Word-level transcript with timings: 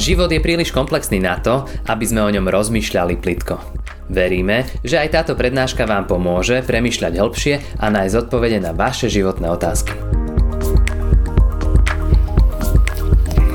Život 0.00 0.32
je 0.32 0.40
príliš 0.40 0.72
komplexný 0.72 1.20
na 1.20 1.36
to, 1.44 1.68
aby 1.84 2.08
sme 2.08 2.24
o 2.24 2.32
ňom 2.32 2.48
rozmýšľali 2.48 3.20
plitko. 3.20 3.60
Veríme, 4.08 4.64
že 4.80 4.96
aj 4.96 5.12
táto 5.12 5.32
prednáška 5.36 5.84
vám 5.84 6.08
pomôže 6.08 6.64
premýšľať 6.64 7.20
hĺbšie 7.20 7.54
a 7.76 7.92
nájsť 7.92 8.16
odpovede 8.24 8.64
na 8.64 8.72
vaše 8.72 9.12
životné 9.12 9.52
otázky. 9.52 9.92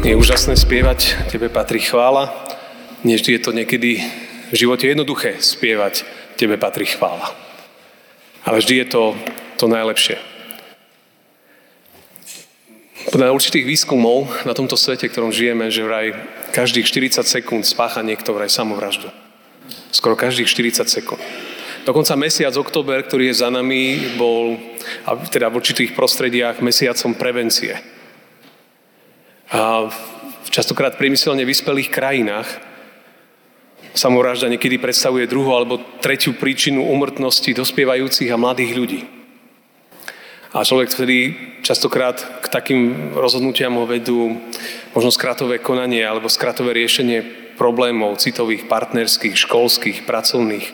Je 0.05 0.13
úžasné 0.13 0.54
spievať, 0.54 1.18
tebe 1.34 1.50
patrí 1.50 1.81
chvála. 1.81 2.29
Nevždy 3.02 3.36
je 3.36 3.41
to 3.41 3.50
niekedy 3.50 4.05
v 4.54 4.55
živote 4.55 4.86
jednoduché 4.86 5.41
spievať, 5.41 6.05
tebe 6.38 6.62
patrí 6.62 6.86
chvála. 6.86 7.25
Ale 8.46 8.62
vždy 8.62 8.86
je 8.86 8.88
to 8.93 9.18
to 9.57 9.66
najlepšie. 9.66 10.21
Podľa 13.09 13.34
určitých 13.34 13.66
výskumov 13.66 14.27
na 14.46 14.52
tomto 14.52 14.75
svete, 14.75 15.09
v 15.09 15.14
ktorom 15.14 15.32
žijeme, 15.34 15.73
že 15.73 15.87
vraj 15.87 16.14
každých 16.55 16.87
40 16.87 17.27
sekúnd 17.27 17.68
spácha 17.68 18.00
niekto 18.00 18.32
vraj 18.32 18.47
samovraždu. 18.47 19.11
Skoro 19.91 20.15
každých 20.15 20.47
40 20.47 20.87
sekúnd. 20.87 21.19
Dokonca 21.83 22.15
mesiac 22.15 22.55
október, 22.55 23.04
ktorý 23.04 23.29
je 23.29 23.43
za 23.43 23.51
nami, 23.51 24.15
bol 24.15 24.55
teda 25.29 25.51
v 25.51 25.57
určitých 25.60 25.91
prostrediach 25.91 26.63
mesiacom 26.63 27.13
prevencie. 27.13 27.75
A 29.51 29.91
v 29.91 30.49
častokrát 30.49 30.96
priemyselne 30.96 31.43
vyspelých 31.43 31.91
krajinách 31.91 32.47
samovražda 33.94 34.49
niekedy 34.49 34.80
predstavuje 34.80 35.30
druhú 35.30 35.53
alebo 35.53 35.77
tretiu 35.99 36.33
príčinu 36.33 36.88
umrtnosti 36.88 37.52
dospievajúcich 37.52 38.31
a 38.31 38.39
mladých 38.39 38.72
ľudí. 38.73 39.14
A 40.55 40.64
človek 40.64 40.88
vtedy 40.88 41.36
častokrát 41.67 42.16
k 42.39 42.47
takým 42.47 43.11
rozhodnutiam 43.11 43.75
ho 43.75 43.83
vedú 43.83 44.39
možno 44.95 45.11
skratové 45.11 45.59
konanie 45.59 46.00
alebo 46.08 46.31
skratové 46.31 46.72
riešenie 46.72 47.52
problémov 47.59 48.23
citových, 48.23 48.63
partnerských, 48.63 49.35
školských, 49.35 50.07
pracovných. 50.07 50.67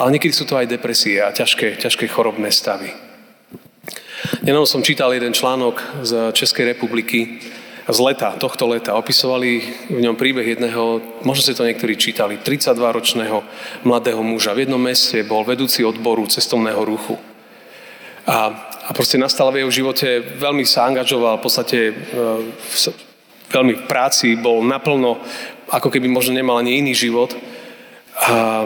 Ale 0.00 0.16
niekedy 0.16 0.32
sú 0.32 0.48
to 0.48 0.56
aj 0.56 0.72
depresie 0.72 1.20
a 1.20 1.28
ťažké, 1.28 1.76
ťažké 1.76 2.08
chorobné 2.08 2.48
stavy. 2.48 2.88
Jenom 4.40 4.64
som 4.64 4.80
čítal 4.80 5.12
jeden 5.12 5.36
článok 5.36 5.76
z 6.08 6.32
Českej 6.32 6.72
republiky, 6.72 7.44
z 7.88 7.98
leta, 8.00 8.36
tohto 8.36 8.68
leta. 8.68 8.96
Opisovali 8.96 9.50
v 9.92 10.00
ňom 10.04 10.16
príbeh 10.16 10.56
jedného, 10.56 11.00
možno 11.24 11.44
ste 11.44 11.56
to 11.56 11.68
niektorí 11.68 11.96
čítali, 11.96 12.40
32-ročného 12.40 13.44
mladého 13.84 14.20
muža. 14.20 14.56
V 14.56 14.64
jednom 14.68 14.80
meste 14.80 15.24
bol 15.24 15.44
vedúci 15.44 15.84
odboru 15.84 16.28
cestovného 16.28 16.80
ruchu. 16.84 17.16
A, 18.28 18.67
a 18.88 18.90
proste 18.96 19.20
nastala 19.20 19.52
v 19.52 19.60
jeho 19.60 19.84
živote, 19.84 20.24
veľmi 20.40 20.64
sa 20.64 20.88
angažoval, 20.88 21.36
v 21.36 21.44
podstate 21.44 21.78
e, 21.92 21.94
veľmi 23.52 23.72
v 23.76 23.84
práci, 23.84 24.32
bol 24.40 24.64
naplno, 24.64 25.20
ako 25.68 25.92
keby 25.92 26.08
možno 26.08 26.32
nemal 26.32 26.56
ani 26.56 26.80
iný 26.80 26.96
život. 26.96 27.36
A, 28.16 28.64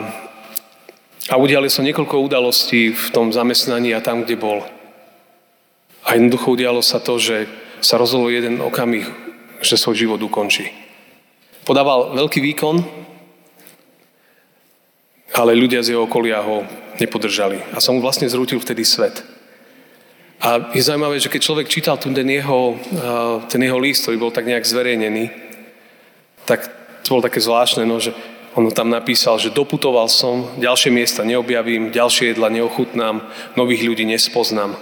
a 1.26 1.34
udiali 1.34 1.66
sa 1.66 1.82
niekoľko 1.82 2.22
udalostí 2.22 2.94
v 2.94 3.06
tom 3.10 3.34
zamestnaní 3.34 3.90
a 3.90 4.04
tam, 4.04 4.22
kde 4.22 4.38
bol. 4.38 4.62
A 6.06 6.14
jednoducho 6.14 6.54
udialo 6.54 6.86
sa 6.86 7.02
to, 7.02 7.18
že 7.18 7.50
sa 7.82 7.98
rozhodol 7.98 8.30
jeden 8.30 8.62
okamih, 8.62 9.10
že 9.58 9.74
svoj 9.74 10.06
život 10.06 10.22
ukončí. 10.22 10.70
Podával 11.66 12.14
veľký 12.14 12.38
výkon, 12.38 12.78
ale 15.34 15.58
ľudia 15.58 15.82
z 15.82 15.94
jeho 15.94 16.06
okolia 16.06 16.46
ho 16.46 16.62
nepodržali. 17.02 17.58
A 17.74 17.82
sa 17.82 17.90
mu 17.90 17.98
vlastne 17.98 18.30
zrútil 18.30 18.62
vtedy 18.62 18.86
svet. 18.86 19.31
A 20.42 20.74
je 20.74 20.82
zaujímavé, 20.82 21.22
že 21.22 21.30
keď 21.30 21.40
človek 21.42 21.70
čítal 21.70 21.94
ten 22.02 22.14
jeho, 22.26 22.74
ten 23.46 23.62
jeho 23.62 23.78
list, 23.78 24.02
ktorý 24.02 24.18
bol 24.18 24.34
tak 24.34 24.42
nejak 24.42 24.66
zverejnený, 24.66 25.30
tak 26.50 26.66
to 27.06 27.14
bolo 27.14 27.22
také 27.22 27.38
zvláštne, 27.38 27.86
no, 27.86 28.02
že 28.02 28.10
on 28.58 28.66
tam 28.74 28.90
napísal, 28.90 29.38
že 29.38 29.54
doputoval 29.54 30.10
som, 30.10 30.50
ďalšie 30.58 30.90
miesta 30.90 31.22
neobjavím, 31.22 31.94
ďalšie 31.94 32.34
jedla 32.34 32.50
neochutnám, 32.50 33.22
nových 33.54 33.86
ľudí 33.86 34.02
nespoznám. 34.02 34.74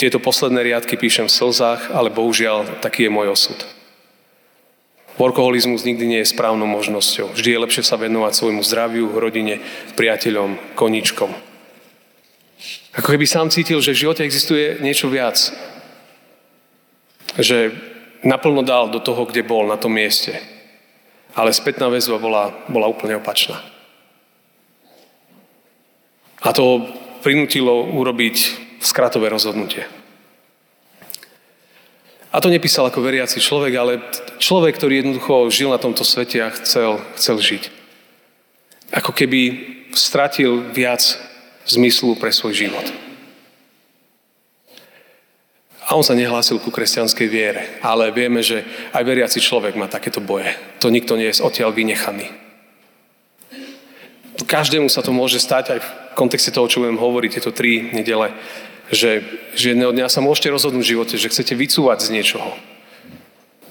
Tieto 0.00 0.16
posledné 0.16 0.64
riadky 0.64 0.96
píšem 0.96 1.28
v 1.28 1.36
slzách, 1.36 1.92
ale 1.92 2.08
bohužiaľ 2.08 2.80
taký 2.80 3.06
je 3.06 3.12
môj 3.12 3.36
osud. 3.36 3.58
Workoholizmus 5.16 5.88
nikdy 5.88 6.04
nie 6.04 6.20
je 6.20 6.32
správnou 6.32 6.68
možnosťou. 6.68 7.32
Vždy 7.32 7.56
je 7.56 7.62
lepšie 7.64 7.84
sa 7.84 7.96
venovať 7.96 8.32
svojmu 8.36 8.60
zdraviu, 8.60 9.08
rodine, 9.16 9.64
priateľom, 9.96 10.76
koníčkom. 10.76 11.32
Ako 12.96 13.12
keby 13.12 13.28
sám 13.28 13.52
cítil, 13.52 13.84
že 13.84 13.92
v 13.92 14.08
živote 14.08 14.24
existuje 14.24 14.80
niečo 14.80 15.12
viac. 15.12 15.36
Že 17.36 17.76
naplno 18.24 18.64
dal 18.64 18.88
do 18.88 19.04
toho, 19.04 19.28
kde 19.28 19.44
bol, 19.44 19.68
na 19.68 19.76
tom 19.76 19.92
mieste. 19.92 20.40
Ale 21.36 21.52
spätná 21.52 21.92
väzba 21.92 22.16
bola, 22.16 22.56
bola 22.72 22.88
úplne 22.88 23.20
opačná. 23.20 23.60
A 26.40 26.56
to 26.56 26.88
prinútilo 27.20 27.84
urobiť 27.92 28.36
skratové 28.80 29.28
rozhodnutie. 29.28 29.84
A 32.32 32.40
to 32.40 32.52
nepísal 32.52 32.88
ako 32.88 33.04
veriaci 33.04 33.40
človek, 33.40 33.72
ale 33.76 33.92
človek, 34.40 34.76
ktorý 34.76 35.00
jednoducho 35.00 35.48
žil 35.52 35.72
na 35.72 35.80
tomto 35.80 36.04
svete 36.04 36.40
a 36.44 36.52
chcel, 36.52 37.00
chcel 37.16 37.40
žiť. 37.40 37.62
Ako 38.92 39.12
keby 39.12 39.40
stratil 39.96 40.64
viac 40.72 41.16
zmyslu 41.66 42.16
pre 42.16 42.32
svoj 42.32 42.66
život. 42.66 42.86
A 45.86 45.94
on 45.94 46.02
sa 46.02 46.18
nehlásil 46.18 46.58
ku 46.58 46.74
kresťanskej 46.74 47.28
viere, 47.30 47.62
ale 47.78 48.10
vieme, 48.10 48.42
že 48.42 48.66
aj 48.90 49.06
veriaci 49.06 49.38
človek 49.38 49.78
má 49.78 49.86
takéto 49.86 50.18
boje. 50.18 50.50
To 50.82 50.90
nikto 50.90 51.14
nie 51.14 51.30
je 51.30 51.42
odtiaľ 51.42 51.70
vynechaný. 51.70 52.26
Každému 54.46 54.90
sa 54.90 55.02
to 55.02 55.14
môže 55.14 55.38
stať 55.38 55.78
aj 55.78 55.80
v 55.82 55.88
kontexte 56.18 56.50
toho, 56.50 56.66
čo 56.66 56.82
budem 56.82 56.98
hovoriť, 56.98 57.30
tieto 57.38 57.54
tri 57.54 57.86
nedele 57.94 58.34
že, 58.90 59.22
že 59.58 59.74
jedného 59.74 59.90
dňa 59.90 60.06
sa 60.06 60.22
môžete 60.22 60.52
rozhodnúť 60.54 60.84
v 60.86 60.92
živote, 60.94 61.14
že 61.18 61.30
chcete 61.30 61.58
vycúvať 61.58 62.06
z 62.06 62.08
niečoho. 62.14 62.50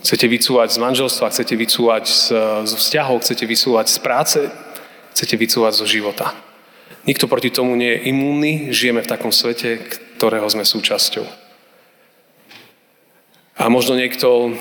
Chcete 0.04 0.28
vycúvať 0.28 0.70
z 0.76 0.78
manželstva, 0.84 1.32
chcete 1.34 1.56
vycúvať 1.56 2.04
z, 2.06 2.24
z 2.68 2.74
vzťahov, 2.76 3.24
chcete 3.24 3.46
vycúvať 3.48 3.86
z 3.90 3.98
práce, 4.04 4.40
chcete 5.16 5.36
vycúvať 5.40 5.74
zo 5.74 5.86
života. 5.88 6.36
Nikto 7.06 7.30
proti 7.30 7.54
tomu 7.54 7.78
nie 7.78 7.94
je 7.94 8.10
imúnny, 8.10 8.74
žijeme 8.74 9.06
v 9.06 9.12
takom 9.12 9.30
svete, 9.30 9.78
ktorého 10.18 10.50
sme 10.50 10.66
súčasťou. 10.66 11.26
A 13.56 13.70
možno 13.70 13.94
niekto 13.94 14.52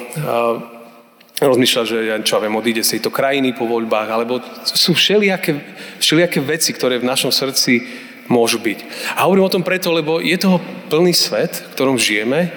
rozmýšľa, 1.41 1.83
že 1.89 1.99
ja 2.05 2.17
čo 2.21 2.39
viem, 2.39 2.55
odíde 2.55 2.85
z 2.85 2.97
tejto 2.99 3.11
krajiny 3.11 3.57
po 3.57 3.67
voľbách, 3.67 4.09
alebo 4.13 4.39
sú 4.63 4.95
všelijaké, 4.95 5.57
všelijaké 5.99 6.39
veci, 6.45 6.71
ktoré 6.77 7.01
v 7.01 7.09
našom 7.09 7.33
srdci 7.33 7.81
môžu 8.29 8.61
byť. 8.61 8.79
A 9.19 9.27
hovorím 9.27 9.49
o 9.49 9.55
tom 9.55 9.65
preto, 9.67 9.91
lebo 9.91 10.21
je 10.21 10.37
toho 10.39 10.61
plný 10.89 11.13
svet, 11.13 11.59
v 11.59 11.73
ktorom 11.75 11.97
žijeme. 11.99 12.53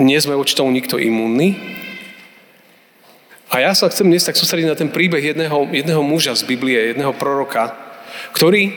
Nie 0.00 0.18
sme 0.18 0.38
voči 0.38 0.56
tomu 0.56 0.72
nikto 0.72 0.98
imunný. 0.98 1.54
A 3.52 3.62
ja 3.62 3.70
sa 3.78 3.86
chcem 3.86 4.10
dnes 4.10 4.26
tak 4.26 4.34
sústrediť 4.34 4.66
na 4.66 4.74
ten 4.74 4.90
príbeh 4.90 5.22
jedného, 5.22 5.70
jedného 5.70 6.02
muža 6.02 6.34
z 6.34 6.42
Biblie, 6.48 6.96
jedného 6.96 7.14
proroka, 7.14 7.85
ktorý, 8.32 8.72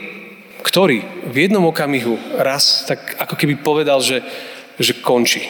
ktorý 0.62 1.28
v 1.30 1.36
jednom 1.48 1.64
okamihu 1.68 2.16
raz 2.38 2.84
tak 2.84 3.16
ako 3.18 3.34
keby 3.36 3.60
povedal, 3.60 4.00
že, 4.04 4.22
že 4.76 4.98
končí. 5.00 5.44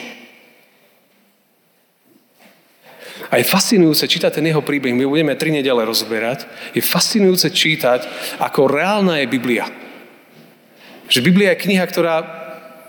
A 3.30 3.38
je 3.38 3.46
fascinujúce 3.46 4.10
čítať 4.10 4.42
ten 4.42 4.46
jeho 4.50 4.58
príbeh. 4.58 4.91
My 4.91 5.06
budeme 5.06 5.38
tri 5.38 5.54
nedele 5.54 5.86
rozberať. 5.86 6.50
Je 6.74 6.82
fascinujúce 6.82 7.46
čítať, 7.54 8.02
ako 8.42 8.66
reálna 8.66 9.22
je 9.22 9.30
Biblia. 9.30 9.70
Že 11.06 11.22
Biblia 11.22 11.54
je 11.54 11.62
kniha, 11.62 11.84
ktorá 11.86 12.41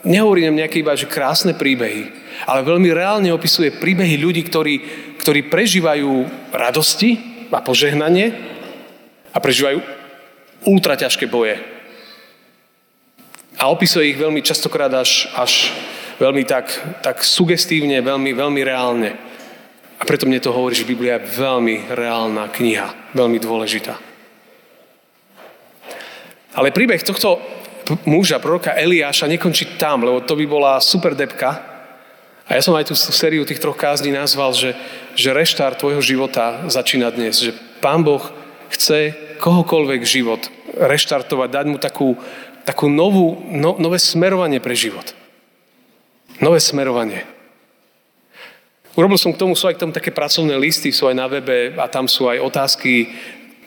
nehovorí 0.01 0.45
nám 0.49 0.57
nejaké 0.57 0.81
iba 0.81 0.97
že 0.97 1.05
krásne 1.05 1.53
príbehy, 1.53 2.09
ale 2.49 2.65
veľmi 2.65 2.89
reálne 2.89 3.29
opisuje 3.29 3.69
príbehy 3.69 4.17
ľudí, 4.17 4.41
ktorí, 4.49 4.75
ktorí 5.21 5.45
prežívajú 5.45 6.25
radosti 6.49 7.21
a 7.53 7.61
požehnanie 7.61 8.33
a 9.29 9.37
prežívajú 9.37 10.00
ultra 10.65 10.95
ťažké 10.97 11.25
boje. 11.25 11.57
A 13.61 13.69
opisuje 13.69 14.13
ich 14.13 14.21
veľmi 14.21 14.41
častokrát 14.41 14.89
až, 14.93 15.29
až 15.37 15.69
veľmi 16.17 16.45
tak, 16.45 16.69
tak 17.01 17.21
sugestívne, 17.21 18.01
veľmi, 18.01 18.33
veľmi 18.33 18.61
reálne. 18.61 19.11
A 20.01 20.03
preto 20.05 20.25
mne 20.25 20.41
to 20.41 20.49
hovorí, 20.49 20.73
že 20.73 20.87
Biblia 20.89 21.21
je 21.21 21.29
veľmi 21.37 21.93
reálna 21.93 22.49
kniha, 22.49 23.13
veľmi 23.13 23.37
dôležitá. 23.37 24.01
Ale 26.57 26.73
príbeh 26.73 27.05
tohto 27.05 27.37
muža, 28.09 28.41
proroka 28.41 28.73
Eliáša 28.73 29.29
nekončiť 29.29 29.77
tam, 29.77 30.03
lebo 30.03 30.25
to 30.25 30.33
by 30.33 30.45
bola 30.49 30.73
super 30.81 31.13
depka. 31.13 31.61
A 32.49 32.59
ja 32.59 32.61
som 32.65 32.75
aj 32.75 32.91
tú 32.91 32.95
sériu 32.97 33.47
tých 33.47 33.63
troch 33.63 33.77
kázdí 33.77 34.11
nazval, 34.11 34.51
že, 34.51 34.75
že 35.15 35.31
reštart 35.31 35.79
tvojho 35.79 36.03
života 36.03 36.67
začína 36.67 37.07
dnes. 37.13 37.39
Že 37.39 37.55
Pán 37.79 38.03
Boh 38.03 38.25
chce 38.75 39.15
kohokoľvek 39.41 40.01
život 40.05 40.45
reštartovať, 40.77 41.49
dať 41.49 41.65
mu 41.65 41.77
takú, 41.81 42.13
takú 42.63 42.85
novú, 42.85 43.41
no, 43.49 43.75
nové 43.81 43.97
smerovanie 43.97 44.61
pre 44.61 44.77
život. 44.77 45.17
Nové 46.37 46.61
smerovanie. 46.61 47.25
Urobil 48.93 49.17
som 49.17 49.33
k 49.33 49.39
tomu, 49.41 49.57
sú 49.57 49.65
aj 49.65 49.79
k 49.79 49.83
tomu 49.87 49.95
také 49.95 50.11
pracovné 50.13 50.53
listy, 50.61 50.93
sú 50.93 51.09
aj 51.09 51.15
na 51.15 51.25
webe 51.25 51.73
a 51.79 51.87
tam 51.89 52.05
sú 52.05 52.27
aj 52.27 52.43
otázky, 52.43 53.09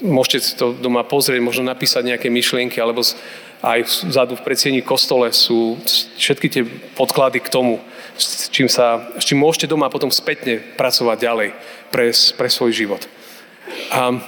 môžete 0.05 0.38
si 0.41 0.53
to 0.53 0.76
doma 0.76 1.00
pozrieť, 1.00 1.41
možno 1.41 1.65
napísať 1.65 2.05
nejaké 2.05 2.29
myšlienky, 2.29 2.77
alebo 2.77 3.00
aj 3.65 3.81
vzadu 4.11 4.37
v 4.37 4.44
predsieni 4.44 4.82
kostole 4.85 5.32
sú 5.32 5.81
všetky 6.20 6.47
tie 6.53 6.62
podklady 6.93 7.41
k 7.41 7.49
tomu, 7.49 7.81
s 8.20 8.53
čím, 8.53 8.69
sa, 8.69 9.09
s 9.17 9.25
čím 9.25 9.41
môžete 9.41 9.70
doma 9.70 9.88
potom 9.88 10.12
spätne 10.12 10.61
pracovať 10.77 11.17
ďalej 11.17 11.49
pre, 11.88 12.12
pre 12.12 12.49
svoj 12.53 12.70
život. 12.77 13.03
A, 13.88 14.20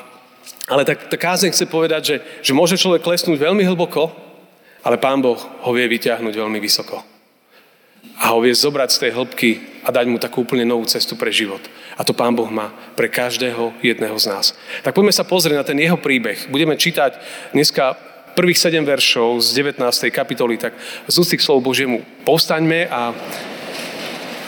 ale 0.67 0.83
tak, 0.83 1.07
tak 1.07 1.21
kázeň 1.21 1.55
chce 1.55 1.67
povedať, 1.71 2.03
že, 2.05 2.17
že 2.43 2.53
môže 2.57 2.75
človek 2.75 3.03
klesnúť 3.03 3.39
veľmi 3.39 3.63
hlboko, 3.63 4.11
ale 4.83 4.99
Pán 4.99 5.23
Boh 5.23 5.39
ho 5.39 5.71
vie 5.75 5.87
vyťahnuť 5.87 6.35
veľmi 6.35 6.59
vysoko 6.59 7.03
a 8.17 8.33
ho 8.33 8.41
vie 8.41 8.55
zobrať 8.55 8.91
z 8.91 9.01
tej 9.07 9.11
hĺbky 9.13 9.51
a 9.85 9.93
dať 9.93 10.07
mu 10.09 10.17
takú 10.17 10.43
úplne 10.43 10.65
novú 10.65 10.89
cestu 10.89 11.19
pre 11.21 11.29
život. 11.29 11.61
A 11.99 12.05
to 12.05 12.17
Pán 12.17 12.33
Boh 12.33 12.49
má 12.49 12.73
pre 12.97 13.13
každého 13.13 13.77
jedného 13.85 14.17
z 14.17 14.27
nás. 14.33 14.47
Tak 14.81 14.97
poďme 14.97 15.13
sa 15.13 15.29
pozrieť 15.29 15.57
na 15.61 15.67
ten 15.67 15.79
jeho 15.79 16.01
príbeh. 16.01 16.49
Budeme 16.49 16.81
čítať 16.81 17.19
dneska 17.53 17.99
prvých 18.33 18.61
7 18.61 18.85
veršov 18.85 19.41
z 19.41 19.49
19. 19.61 19.85
kapitoly, 20.13 20.57
tak 20.61 20.77
z 21.09 21.15
ústých 21.17 21.45
slov 21.45 21.65
Božiemu 21.65 22.05
povstaňme 22.25 22.89
a 22.89 23.13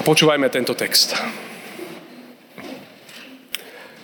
počúvajme 0.05 0.49
tento 0.49 0.73
text. 0.73 1.17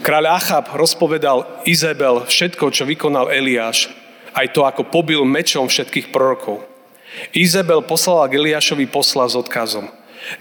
Kráľ 0.04 0.36
Achab 0.36 0.68
rozpovedal 0.76 1.64
Izabel 1.64 2.28
všetko, 2.28 2.68
čo 2.68 2.84
vykonal 2.84 3.32
Eliáš, 3.32 3.88
aj 4.36 4.52
to, 4.52 4.68
ako 4.68 4.84
pobil 4.84 5.24
mečom 5.24 5.64
všetkých 5.64 6.12
prorokov. 6.12 6.60
Izabel 7.32 7.80
poslala 7.80 8.28
k 8.28 8.36
Eliášovi 8.36 8.84
posla 8.84 9.24
s 9.24 9.32
odkazom. 9.32 9.88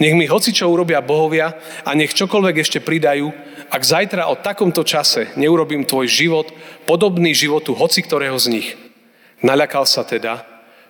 Nech 0.03 0.19
mi 0.19 0.27
hoci 0.27 0.51
čo 0.51 0.67
urobia 0.67 0.99
bohovia 0.99 1.55
a 1.87 1.95
nech 1.95 2.11
čokoľvek 2.11 2.59
ešte 2.59 2.83
pridajú, 2.83 3.31
ak 3.71 3.81
zajtra 3.87 4.27
o 4.27 4.35
takomto 4.35 4.83
čase 4.83 5.31
neurobím 5.39 5.87
tvoj 5.87 6.11
život 6.11 6.51
podobný 6.83 7.31
životu 7.31 7.71
hoci 7.71 8.03
ktorého 8.03 8.35
z 8.35 8.59
nich. 8.59 8.67
Naľakal 9.39 9.87
sa 9.87 10.03
teda, 10.03 10.43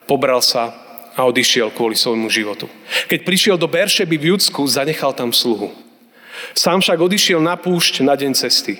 pobral 0.10 0.42
sa 0.42 0.74
a 1.14 1.22
odišiel 1.30 1.69
kvôli 1.78 1.94
svojmu 1.94 2.26
životu. 2.26 2.66
Keď 3.06 3.22
prišiel 3.22 3.56
do 3.62 3.69
Beršeby 3.69 4.18
v 4.18 4.34
Judsku, 4.34 4.66
zanechal 4.66 5.14
tam 5.14 5.30
sluhu. 5.30 5.82
Sám 6.54 6.82
však 6.82 7.02
odišiel 7.02 7.42
na 7.42 7.58
púšť 7.58 8.06
na 8.06 8.14
deň 8.14 8.38
cesty. 8.38 8.78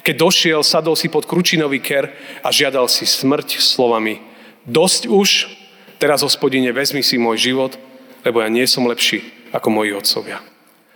Keď 0.00 0.14
došiel, 0.16 0.60
sadol 0.64 0.96
si 0.96 1.12
pod 1.12 1.28
kručinový 1.28 1.80
ker 1.82 2.12
a 2.40 2.48
žiadal 2.48 2.88
si 2.88 3.04
smrť 3.04 3.60
slovami 3.60 4.22
Dosť 4.60 5.08
už, 5.08 5.28
Teraz, 6.00 6.24
hospodine, 6.24 6.72
vezmi 6.72 7.04
si 7.04 7.20
môj 7.20 7.52
život, 7.52 7.76
lebo 8.24 8.40
ja 8.40 8.48
nie 8.48 8.64
som 8.64 8.88
lepší 8.88 9.20
ako 9.52 9.68
moji 9.68 9.92
otcovia. 9.92 10.40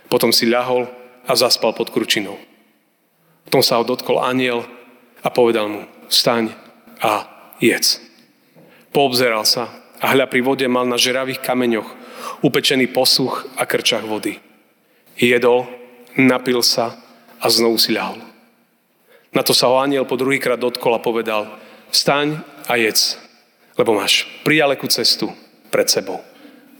Potom 0.09 0.33
si 0.33 0.49
ľahol 0.49 0.89
a 1.29 1.31
zaspal 1.37 1.77
pod 1.77 1.93
kručinou. 1.93 2.41
Potom 3.45 3.61
sa 3.61 3.77
ho 3.77 3.85
dotkol 3.85 4.17
aniel 4.17 4.65
a 5.21 5.29
povedal 5.29 5.69
mu, 5.69 5.81
staň 6.09 6.57
a 6.97 7.29
jedz. 7.61 8.01
Poobzeral 8.89 9.45
sa 9.45 9.69
a 10.01 10.09
hľa 10.09 10.25
pri 10.25 10.41
vode 10.41 10.65
mal 10.65 10.89
na 10.89 10.97
žeravých 10.97 11.37
kameňoch 11.45 11.89
upečený 12.41 12.89
posuch 12.89 13.45
a 13.61 13.69
krčach 13.69 14.09
vody. 14.09 14.41
Jedol, 15.21 15.69
napil 16.15 16.63
sa 16.63 16.95
a 17.39 17.45
znovu 17.47 17.79
si 17.79 17.95
ľahol. 17.95 18.19
Na 19.35 19.43
to 19.43 19.51
sa 19.51 19.67
ho 19.67 19.79
aniel 19.79 20.07
po 20.07 20.15
druhýkrát 20.15 20.59
dotkol 20.59 20.95
a 20.95 21.03
povedal, 21.03 21.51
staň 21.91 22.39
a 22.65 22.79
jedz 22.79 23.25
lebo 23.75 23.95
máš 23.95 24.27
prialekú 24.47 24.87
cestu 24.87 25.31
pred 25.71 25.87
sebou. 25.91 26.23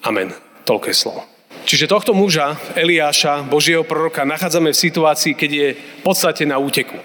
Amen. 0.03 0.31
Toľko 0.63 0.87
slovo. 0.95 1.21
Čiže 1.65 1.89
tohto 1.91 2.13
muža, 2.13 2.57
Eliáša, 2.77 3.45
Božieho 3.45 3.83
proroka, 3.85 4.25
nachádzame 4.25 4.71
v 4.71 4.81
situácii, 4.85 5.33
keď 5.33 5.51
je 5.51 5.67
v 5.75 6.01
podstate 6.05 6.45
na 6.45 6.61
úteku. 6.61 6.97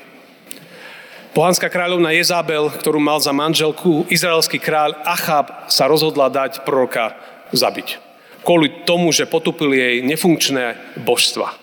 Pohanská 1.31 1.71
kráľovna 1.71 2.11
Jezabel, 2.11 2.69
ktorú 2.69 2.99
mal 2.99 3.23
za 3.23 3.31
manželku, 3.31 4.05
izraelský 4.11 4.59
kráľ 4.59 4.99
Achab 5.07 5.71
sa 5.71 5.87
rozhodla 5.87 6.27
dať 6.29 6.67
proroka 6.67 7.15
zabiť. 7.55 8.03
Kvôli 8.43 8.85
tomu, 8.85 9.15
že 9.15 9.31
potupili 9.31 9.79
jej 9.79 9.97
nefunkčné 10.05 10.99
božstva. 11.01 11.55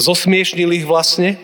Zosmiešnili 0.00 0.80
ich 0.80 0.88
vlastne 0.88 1.36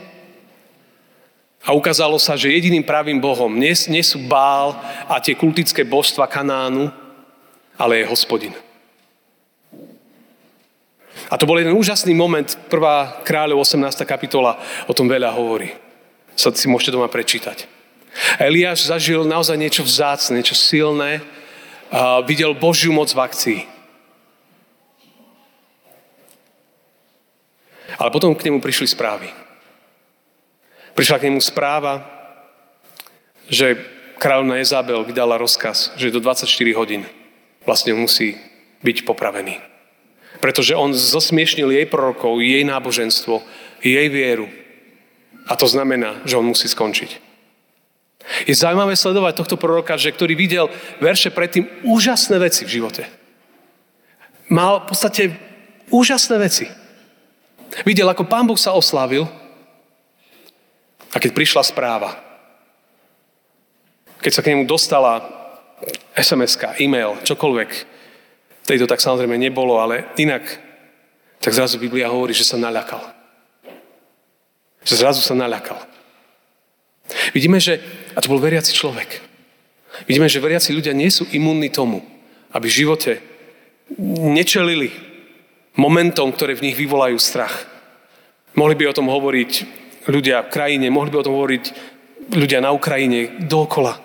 a 1.60 1.76
ukázalo 1.76 2.16
sa, 2.16 2.40
že 2.40 2.48
jediným 2.48 2.86
pravým 2.86 3.20
Bohom 3.20 3.52
nie, 3.52 3.76
nie 3.92 4.00
sú 4.00 4.24
Bál 4.24 4.72
a 5.04 5.20
tie 5.20 5.36
kultické 5.36 5.84
božstva 5.84 6.24
Kanánu, 6.24 6.88
ale 7.76 8.00
je 8.00 8.08
hospodin. 8.08 8.56
A 11.26 11.34
to 11.34 11.44
bol 11.44 11.58
jeden 11.58 11.74
úžasný 11.74 12.14
moment, 12.14 12.46
prvá 12.70 13.20
kráľov 13.26 13.66
18. 13.66 13.92
kapitola 14.06 14.56
o 14.86 14.94
tom 14.94 15.10
veľa 15.10 15.34
hovorí. 15.34 15.74
Sa 16.38 16.54
si 16.54 16.70
môžete 16.70 16.94
doma 16.94 17.10
prečítať. 17.10 17.66
Eliáš 18.40 18.88
zažil 18.88 19.26
naozaj 19.28 19.58
niečo 19.58 19.82
vzácne, 19.84 20.40
niečo 20.40 20.56
silné, 20.56 21.20
a 21.90 22.24
videl 22.24 22.54
Božiu 22.54 22.94
moc 22.94 23.10
v 23.12 23.20
akcii. 23.20 23.60
Ale 27.96 28.12
potom 28.12 28.36
k 28.36 28.48
nemu 28.48 28.60
prišli 28.60 28.88
správy. 28.88 29.28
Prišla 30.96 31.20
k 31.20 31.26
nemu 31.28 31.40
správa, 31.40 32.04
že 33.48 33.76
kráľovna 34.16 34.60
Jezabel 34.60 35.04
vydala 35.04 35.36
rozkaz, 35.36 35.92
že 35.96 36.12
do 36.12 36.20
24 36.20 36.48
hodín 36.76 37.04
vlastne 37.68 37.92
musí 37.92 38.36
byť 38.80 39.04
popravený. 39.04 39.60
Pretože 40.40 40.76
on 40.76 40.92
zosmiešnil 40.92 41.72
jej 41.72 41.86
prorokov, 41.88 42.40
jej 42.44 42.64
náboženstvo, 42.64 43.40
jej 43.80 44.08
vieru. 44.12 44.48
A 45.48 45.56
to 45.56 45.64
znamená, 45.64 46.20
že 46.28 46.36
on 46.36 46.48
musí 46.48 46.68
skončiť. 46.68 47.24
Je 48.44 48.54
zaujímavé 48.54 48.98
sledovať 48.98 49.38
tohto 49.38 49.56
proroka, 49.56 49.94
že 49.94 50.10
ktorý 50.10 50.34
videl 50.34 50.66
verše 50.98 51.30
predtým 51.30 51.70
úžasné 51.86 52.42
veci 52.42 52.66
v 52.66 52.74
živote. 52.82 53.06
Mal 54.50 54.82
v 54.82 54.86
podstate 54.90 55.22
úžasné 55.94 56.36
veci. 56.42 56.66
Videl, 57.84 58.08
ako 58.08 58.24
pán 58.24 58.48
Boh 58.48 58.56
sa 58.56 58.72
oslávil, 58.72 59.28
a 61.12 61.16
keď 61.16 61.32
prišla 61.32 61.64
správa, 61.64 62.12
keď 64.20 64.32
sa 64.32 64.44
k 64.44 64.52
nemu 64.52 64.68
dostala 64.68 65.24
sms 66.12 66.60
e-mail, 66.76 67.16
čokoľvek, 67.24 67.70
tejto 68.68 68.84
tak 68.84 69.00
samozrejme 69.00 69.36
nebolo, 69.40 69.80
ale 69.80 70.12
inak, 70.20 70.44
tak 71.40 71.56
zrazu 71.56 71.80
Biblia 71.80 72.12
hovorí, 72.12 72.36
že 72.36 72.44
sa 72.44 72.60
naľakal. 72.60 73.00
Že 74.84 74.94
zrazu 75.00 75.20
sa 75.24 75.32
naľakal. 75.32 75.78
Vidíme, 77.32 77.62
že, 77.62 77.80
a 78.12 78.20
to 78.20 78.28
bol 78.28 78.42
veriaci 78.42 78.74
človek, 78.76 79.22
vidíme, 80.04 80.26
že 80.28 80.42
veriaci 80.42 80.74
ľudia 80.74 80.92
nie 80.92 81.08
sú 81.08 81.24
imunní 81.32 81.70
tomu, 81.70 82.02
aby 82.50 82.66
v 82.66 82.78
živote 82.82 83.12
nečelili 84.26 84.90
momentom, 85.76 86.32
ktoré 86.32 86.56
v 86.56 86.72
nich 86.72 86.76
vyvolajú 86.76 87.20
strach. 87.20 87.68
Mohli 88.56 88.74
by 88.74 88.84
o 88.88 88.96
tom 88.96 89.12
hovoriť 89.12 89.52
ľudia 90.08 90.48
v 90.48 90.52
krajine, 90.52 90.88
mohli 90.88 91.12
by 91.12 91.20
o 91.20 91.26
tom 91.28 91.36
hovoriť 91.36 91.64
ľudia 92.32 92.64
na 92.64 92.72
Ukrajine, 92.72 93.44
dookola. 93.44 94.00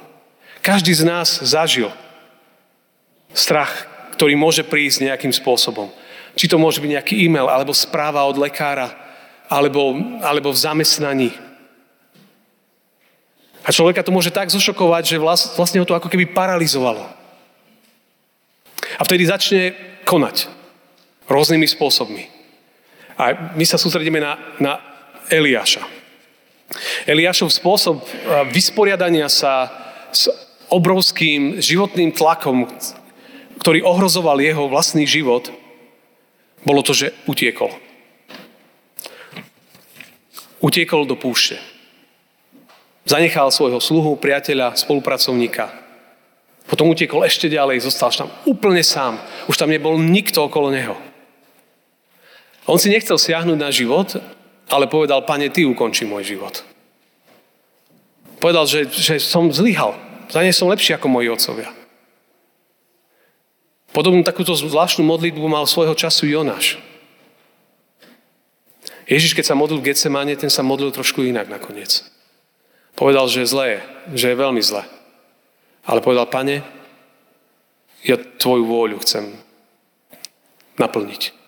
Každý 0.61 0.93
z 0.93 1.07
nás 1.07 1.41
zažil 1.41 1.89
strach, 3.33 3.87
ktorý 4.19 4.37
môže 4.37 4.61
prísť 4.61 5.07
nejakým 5.07 5.33
spôsobom. 5.33 5.89
Či 6.35 6.51
to 6.51 6.61
môže 6.61 6.83
byť 6.83 6.91
nejaký 6.91 7.15
e-mail, 7.25 7.49
alebo 7.49 7.73
správa 7.73 8.27
od 8.27 8.37
lekára, 8.37 8.93
alebo, 9.49 9.97
alebo 10.21 10.51
v 10.51 10.61
zamestnaní. 10.61 11.31
A 13.65 13.69
človeka 13.71 14.03
to 14.03 14.13
môže 14.13 14.31
tak 14.31 14.51
zošokovať, 14.51 15.03
že 15.15 15.21
vlastne 15.55 15.79
ho 15.79 15.87
to 15.87 15.95
ako 15.95 16.11
keby 16.11 16.29
paralizovalo. 16.29 17.07
A 18.99 19.01
vtedy 19.01 19.25
začne 19.25 19.73
konať 20.03 20.60
rôznymi 21.31 21.65
spôsobmi. 21.65 22.27
A 23.15 23.55
my 23.55 23.63
sa 23.63 23.79
sústredíme 23.79 24.19
na, 24.19 24.37
na 24.59 24.73
Eliáša. 25.31 25.83
Eliášov 27.07 27.51
spôsob 27.51 28.03
vysporiadania 28.51 29.27
sa 29.27 29.67
s 30.11 30.31
obrovským 30.71 31.59
životným 31.59 32.15
tlakom, 32.15 32.67
ktorý 33.59 33.83
ohrozoval 33.83 34.39
jeho 34.39 34.71
vlastný 34.71 35.03
život, 35.03 35.51
bolo 36.63 36.81
to, 36.85 36.95
že 36.95 37.11
utiekol. 37.27 37.73
Utiekol 40.61 41.09
do 41.09 41.17
púšte. 41.17 41.57
Zanechal 43.03 43.49
svojho 43.49 43.81
sluhu, 43.81 44.13
priateľa, 44.15 44.77
spolupracovníka. 44.77 45.73
Potom 46.69 46.87
utiekol 46.93 47.25
ešte 47.25 47.49
ďalej, 47.49 47.83
zostal 47.83 48.13
tam 48.13 48.29
úplne 48.45 48.85
sám. 48.85 49.19
Už 49.49 49.57
tam 49.57 49.73
nebol 49.73 49.97
nikto 49.97 50.45
okolo 50.47 50.69
neho. 50.69 51.10
On 52.69 52.77
si 52.77 52.93
nechcel 52.93 53.17
siahnuť 53.17 53.57
na 53.57 53.73
život, 53.73 54.17
ale 54.69 54.85
povedal, 54.85 55.25
pane, 55.25 55.49
ty 55.49 55.65
ukončí 55.65 56.05
môj 56.05 56.37
život. 56.37 56.61
Povedal, 58.41 58.65
že, 58.65 58.89
že 58.89 59.21
som 59.21 59.49
zlyhal. 59.53 59.93
Za 60.29 60.41
ne 60.41 60.53
som 60.53 60.69
lepší 60.71 60.95
ako 60.97 61.07
moji 61.11 61.29
otcovia. 61.29 61.69
Podobnú 63.91 64.23
takúto 64.23 64.55
zvláštnu 64.55 65.03
modlitbu 65.03 65.43
mal 65.51 65.67
svojho 65.67 65.91
času 65.93 66.25
Jonáš. 66.25 66.79
Ježiš, 69.11 69.35
keď 69.35 69.51
sa 69.51 69.59
modlil 69.59 69.83
v 69.83 69.91
Getsemane, 69.91 70.39
ten 70.39 70.47
sa 70.47 70.63
modlil 70.63 70.95
trošku 70.95 71.27
inak 71.27 71.51
nakoniec. 71.51 72.07
Povedal, 72.95 73.27
že 73.27 73.43
je 73.43 73.51
zlé, 73.51 73.69
že 74.15 74.31
je 74.31 74.39
veľmi 74.39 74.63
zlé. 74.63 74.87
Ale 75.83 75.99
povedal, 75.99 76.31
pane, 76.31 76.63
ja 78.07 78.15
tvoju 78.15 78.63
vôľu 78.63 79.03
chcem 79.03 79.35
naplniť. 80.79 81.40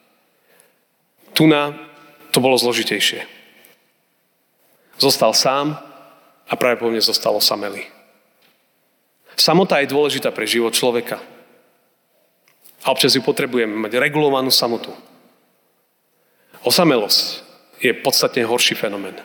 Tu 1.33 1.49
na 1.49 1.73
to 2.33 2.41
bolo 2.41 2.57
zložitejšie. 2.57 3.25
Zostal 4.97 5.33
sám 5.33 5.77
a 6.49 6.53
práve 6.53 6.81
po 6.81 6.89
mne 6.89 7.01
zostal 7.01 7.33
osamelý. 7.33 7.85
Samota 9.33 9.81
je 9.81 9.89
dôležitá 9.89 10.29
pre 10.29 10.45
život 10.45 10.73
človeka. 10.73 11.17
A 12.85 12.91
občas 12.93 13.17
ju 13.17 13.21
potrebujeme 13.25 13.73
mať 13.73 13.97
regulovanú 13.97 14.53
samotu. 14.53 14.93
Osamelosť 16.61 17.41
je 17.81 17.91
podstatne 17.91 18.45
horší 18.45 18.77
fenomén. 18.77 19.17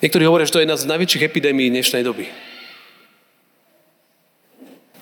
Niektorí 0.00 0.24
hovoria, 0.28 0.46
že 0.46 0.54
to 0.54 0.60
je 0.60 0.64
jedna 0.68 0.78
z 0.78 0.88
najväčších 0.88 1.26
epidémií 1.26 1.72
dnešnej 1.72 2.04
doby. 2.04 2.28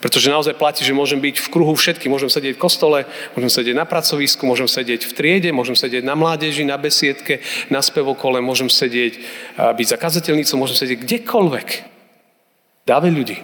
Pretože 0.05 0.29
naozaj 0.29 0.61
platí, 0.61 0.85
že 0.85 0.93
môžem 0.93 1.17
byť 1.17 1.41
v 1.41 1.49
kruhu 1.49 1.73
všetky. 1.73 2.13
Môžem 2.13 2.29
sedieť 2.29 2.61
v 2.61 2.63
kostole, 2.69 3.09
môžem 3.33 3.49
sedieť 3.49 3.73
na 3.73 3.89
pracovisku, 3.89 4.45
môžem 4.45 4.69
sedieť 4.69 5.09
v 5.09 5.13
triede, 5.17 5.49
môžem 5.49 5.73
sedieť 5.73 6.05
na 6.05 6.13
mládeži, 6.13 6.61
na 6.69 6.77
besiedke, 6.77 7.41
na 7.73 7.81
spevokole, 7.81 8.45
môžem 8.45 8.69
sedieť, 8.69 9.17
byť 9.57 9.87
za 9.89 9.97
kazateľnicou, 9.97 10.61
môžem 10.61 10.77
sedieť 10.77 11.09
kdekoľvek. 11.09 11.69
Dáve 12.85 13.09
ľudí. 13.09 13.41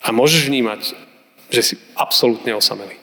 A 0.00 0.08
môžeš 0.08 0.48
vnímať, 0.48 0.96
že 1.52 1.60
si 1.60 1.74
absolútne 1.92 2.56
osamelý. 2.56 2.96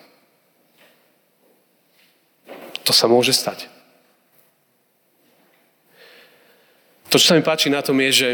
To 2.82 2.90
sa 2.90 3.06
môže 3.06 3.38
stať. 3.38 3.70
To, 7.14 7.22
čo 7.22 7.30
sa 7.30 7.38
mi 7.38 7.46
páči 7.46 7.70
na 7.70 7.86
tom 7.86 8.02
je, 8.02 8.10
že 8.10 8.30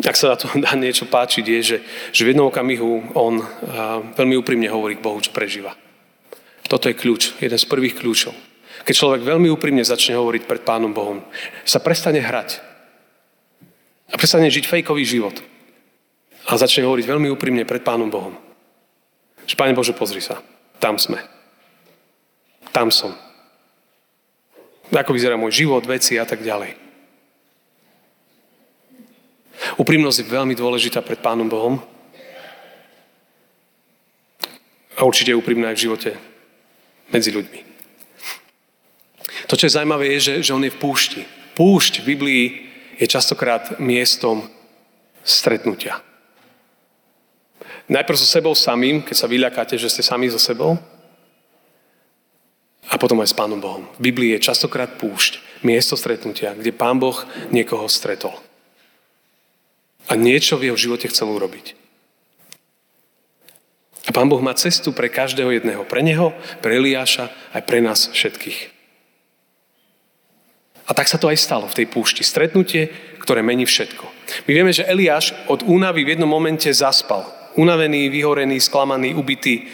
ak 0.00 0.16
sa 0.16 0.32
na 0.32 0.36
to 0.40 0.48
dá 0.56 0.72
niečo 0.72 1.04
páčiť, 1.04 1.44
je, 1.44 1.60
že, 1.60 1.76
že 2.16 2.22
v 2.24 2.32
jednom 2.32 2.48
okamihu 2.48 3.12
on 3.12 3.44
veľmi 4.16 4.40
úprimne 4.40 4.68
hovorí 4.72 4.96
k 4.96 5.04
Bohu, 5.04 5.20
čo 5.20 5.36
prežíva. 5.36 5.76
Toto 6.64 6.88
je 6.88 6.96
kľúč, 6.96 7.36
jeden 7.44 7.58
z 7.60 7.68
prvých 7.68 8.00
kľúčov. 8.00 8.32
Keď 8.82 8.94
človek 8.96 9.22
veľmi 9.22 9.52
úprimne 9.52 9.84
začne 9.84 10.16
hovoriť 10.16 10.48
pred 10.48 10.64
Pánom 10.64 10.90
Bohom, 10.96 11.20
sa 11.68 11.78
prestane 11.78 12.24
hrať 12.24 12.64
a 14.10 14.16
prestane 14.16 14.48
žiť 14.48 14.64
fejkový 14.64 15.04
život 15.04 15.36
a 16.48 16.56
začne 16.58 16.88
hovoriť 16.88 17.06
veľmi 17.06 17.28
úprimne 17.30 17.62
pred 17.68 17.84
Pánom 17.84 18.08
Bohom. 18.08 18.34
Že 19.44 19.54
Pane 19.54 19.76
Bože, 19.76 19.94
pozri 19.94 20.24
sa, 20.24 20.40
tam 20.80 20.96
sme. 20.98 21.20
Tam 22.72 22.88
som. 22.88 23.12
Ako 24.88 25.12
vyzerá 25.14 25.36
môj 25.36 25.62
život, 25.62 25.84
veci 25.84 26.16
a 26.16 26.24
tak 26.24 26.40
ďalej. 26.40 26.81
Úprimnosť 29.78 30.18
je 30.22 30.32
veľmi 30.32 30.54
dôležitá 30.54 31.00
pred 31.00 31.18
Pánom 31.18 31.48
Bohom. 31.48 31.80
A 34.96 35.06
určite 35.06 35.32
je 35.32 35.40
úprimná 35.40 35.72
aj 35.72 35.76
v 35.78 35.84
živote 35.88 36.10
medzi 37.10 37.32
ľuďmi. 37.32 37.60
To, 39.48 39.58
čo 39.58 39.66
je 39.68 39.76
zaujímavé, 39.76 40.16
je, 40.16 40.20
že, 40.20 40.34
že 40.48 40.54
on 40.54 40.64
je 40.64 40.72
v 40.72 40.80
púšti. 40.80 41.22
Púšť 41.52 42.00
v 42.00 42.08
Biblii 42.16 42.44
je 42.96 43.06
častokrát 43.08 43.76
miestom 43.80 44.48
stretnutia. 45.24 46.00
Najprv 47.90 48.16
so 48.16 48.24
sebou 48.24 48.54
samým, 48.54 49.02
keď 49.02 49.16
sa 49.16 49.28
vyľakáte, 49.28 49.74
že 49.76 49.90
ste 49.90 50.06
sami 50.06 50.30
so 50.30 50.38
sebou, 50.38 50.78
a 52.92 53.00
potom 53.00 53.20
aj 53.24 53.32
s 53.32 53.38
Pánom 53.38 53.56
Bohom. 53.56 53.88
V 53.96 54.12
Biblii 54.12 54.36
je 54.36 54.44
častokrát 54.52 55.00
púšť, 55.00 55.64
miesto 55.64 55.96
stretnutia, 55.96 56.52
kde 56.52 56.76
Pán 56.76 57.00
Boh 57.00 57.16
niekoho 57.48 57.88
stretol. 57.88 58.36
A 60.10 60.18
niečo 60.18 60.58
v 60.58 60.70
jeho 60.70 60.78
živote 60.78 61.06
chcel 61.06 61.30
urobiť. 61.30 61.78
A 64.02 64.10
Pán 64.10 64.26
Boh 64.26 64.42
má 64.42 64.50
cestu 64.58 64.90
pre 64.90 65.06
každého 65.06 65.54
jedného. 65.54 65.86
Pre 65.86 66.02
neho, 66.02 66.34
pre 66.58 66.74
Eliáša, 66.74 67.30
aj 67.54 67.62
pre 67.62 67.78
nás 67.78 68.10
všetkých. 68.10 68.74
A 70.82 70.90
tak 70.90 71.06
sa 71.06 71.16
to 71.16 71.30
aj 71.30 71.38
stalo 71.38 71.70
v 71.70 71.78
tej 71.78 71.86
púšti. 71.86 72.26
Stretnutie, 72.26 72.90
ktoré 73.22 73.40
mení 73.46 73.62
všetko. 73.62 74.02
My 74.44 74.50
vieme, 74.50 74.74
že 74.74 74.82
Eliáš 74.82 75.30
od 75.46 75.62
únavy 75.62 76.02
v 76.02 76.18
jednom 76.18 76.26
momente 76.26 76.66
zaspal. 76.74 77.30
Unavený, 77.54 78.10
vyhorený, 78.10 78.58
sklamaný, 78.58 79.14
ubitý, 79.14 79.70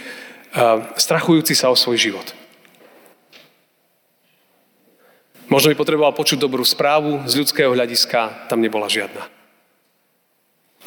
strachujúci 1.01 1.57
sa 1.57 1.73
o 1.73 1.77
svoj 1.79 1.97
život. 1.97 2.29
Možno 5.49 5.73
by 5.73 5.81
potreboval 5.81 6.13
počuť 6.13 6.37
dobrú 6.37 6.61
správu, 6.61 7.25
z 7.25 7.41
ľudského 7.41 7.73
hľadiska 7.73 8.53
tam 8.53 8.61
nebola 8.61 8.85
žiadna. 8.85 9.38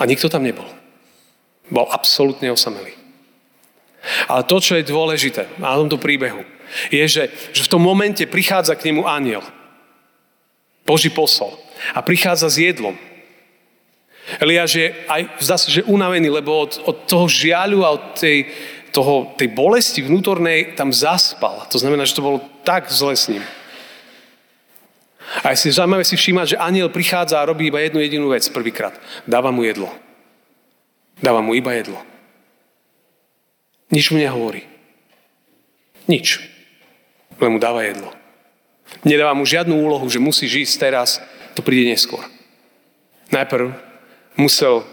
A 0.01 0.09
nikto 0.09 0.25
tam 0.33 0.41
nebol. 0.41 0.65
Bol 1.69 1.85
absolútne 1.93 2.49
osamelý. 2.49 2.97
Ale 4.25 4.49
to, 4.49 4.57
čo 4.57 4.73
je 4.81 4.89
dôležité 4.89 5.45
na 5.61 5.77
tomto 5.77 6.01
príbehu, 6.01 6.41
je, 6.89 7.05
že, 7.05 7.23
že 7.53 7.61
v 7.69 7.71
tom 7.77 7.85
momente 7.85 8.25
prichádza 8.25 8.73
k 8.73 8.89
nemu 8.89 9.05
aniel. 9.05 9.45
Boží 10.81 11.13
posol. 11.13 11.53
A 11.93 12.01
prichádza 12.01 12.49
s 12.49 12.57
jedlom. 12.57 12.97
Eliáš 14.41 14.81
je 14.81 14.87
aj, 15.05 15.21
zdá 15.37 15.55
sa, 15.61 15.69
že 15.69 15.85
unavený, 15.85 16.33
lebo 16.33 16.65
od, 16.65 16.81
od 16.85 16.97
toho 17.05 17.29
žiaľu 17.29 17.85
a 17.85 17.93
od 17.93 18.03
tej, 18.17 18.49
toho, 18.89 19.33
tej 19.37 19.53
bolesti 19.53 20.01
vnútornej 20.01 20.73
tam 20.73 20.89
zaspal. 20.89 21.69
To 21.69 21.77
znamená, 21.77 22.09
že 22.09 22.17
to 22.17 22.25
bolo 22.25 22.39
tak 22.65 22.89
zle 22.89 23.13
s 23.13 23.29
ním. 23.29 23.45
A 25.39 25.55
je 25.55 25.63
si 25.63 25.71
zaujímavé 25.71 26.03
si 26.03 26.19
všímať, 26.19 26.55
že 26.55 26.61
aniel 26.61 26.91
prichádza 26.91 27.39
a 27.39 27.47
robí 27.47 27.71
iba 27.71 27.79
jednu 27.79 28.03
jedinú 28.03 28.27
vec 28.35 28.43
prvýkrát. 28.51 28.91
Dáva 29.23 29.47
mu 29.55 29.63
jedlo. 29.63 29.87
Dáva 31.23 31.39
mu 31.39 31.55
iba 31.55 31.71
jedlo. 31.71 31.99
Nič 33.91 34.11
mu 34.11 34.19
nehovorí. 34.19 34.67
Nič. 36.11 36.43
Len 37.39 37.51
mu 37.55 37.59
dáva 37.59 37.87
jedlo. 37.87 38.11
Nedáva 39.07 39.31
mu 39.31 39.47
žiadnu 39.47 39.71
úlohu, 39.71 40.03
že 40.11 40.19
musí 40.19 40.51
žiť 40.51 40.67
teraz, 40.75 41.23
to 41.55 41.63
príde 41.63 41.87
neskôr. 41.87 42.23
Najprv 43.31 43.71
musel 44.35 44.83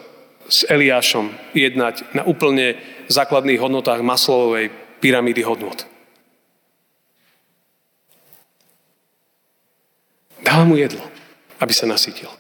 s 0.47 0.65
Eliášom 0.71 1.35
jednať 1.53 2.15
na 2.15 2.23
úplne 2.25 2.79
základných 3.11 3.59
hodnotách 3.59 4.01
maslovej 4.07 4.71
pyramídy 5.03 5.43
hodnot. 5.43 5.85
Dáva 10.43 10.65
mu 10.65 10.79
jedlo, 10.79 11.03
aby 11.59 11.73
sa 11.75 11.87
nasytil. 11.87 12.31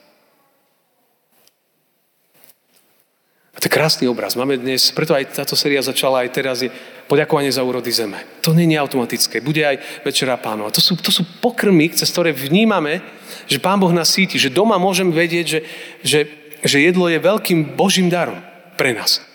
A 3.59 3.59
to 3.59 3.67
je 3.67 3.75
krásny 3.75 4.07
obraz. 4.07 4.39
Máme 4.39 4.55
dnes, 4.55 4.95
preto 4.95 5.19
aj 5.19 5.35
táto 5.35 5.59
séria 5.59 5.83
začala 5.83 6.23
aj 6.23 6.31
teraz, 6.31 6.63
je 6.63 6.71
poďakovanie 7.11 7.51
za 7.51 7.67
úrody 7.67 7.91
zeme. 7.91 8.23
To 8.47 8.55
nie 8.55 8.71
je 8.71 8.79
automatické. 8.79 9.43
Bude 9.43 9.67
aj 9.67 10.07
Večera 10.07 10.39
pánov. 10.39 10.71
A 10.71 10.75
to 10.75 10.79
sú, 10.79 10.95
to 10.95 11.11
sú 11.11 11.27
pokrmy, 11.43 11.91
cez 11.91 12.07
ktoré 12.15 12.31
vnímame, 12.31 13.03
že 13.51 13.59
Pán 13.59 13.83
Boh 13.83 13.91
nás 13.91 14.15
síti, 14.15 14.39
že 14.39 14.55
doma 14.55 14.79
môžem 14.79 15.11
vedieť, 15.11 15.47
že, 15.51 15.61
že, 16.07 16.21
že 16.63 16.79
jedlo 16.87 17.11
je 17.11 17.19
veľkým 17.19 17.75
Božím 17.75 18.07
darom 18.07 18.39
pre 18.79 18.95
nás. 18.95 19.27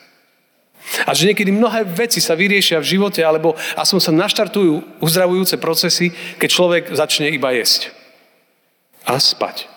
A 1.03 1.11
že 1.11 1.27
niekedy 1.27 1.51
mnohé 1.51 1.83
veci 1.83 2.23
sa 2.23 2.31
vyriešia 2.31 2.79
v 2.79 2.95
živote, 2.95 3.19
alebo 3.19 3.59
aspoň 3.75 3.99
sa 3.99 4.15
naštartujú 4.15 5.03
uzdravujúce 5.03 5.59
procesy, 5.59 6.15
keď 6.39 6.47
človek 6.47 6.83
začne 6.95 7.27
iba 7.27 7.51
jesť 7.51 8.02
a 9.05 9.19
spať. 9.19 9.67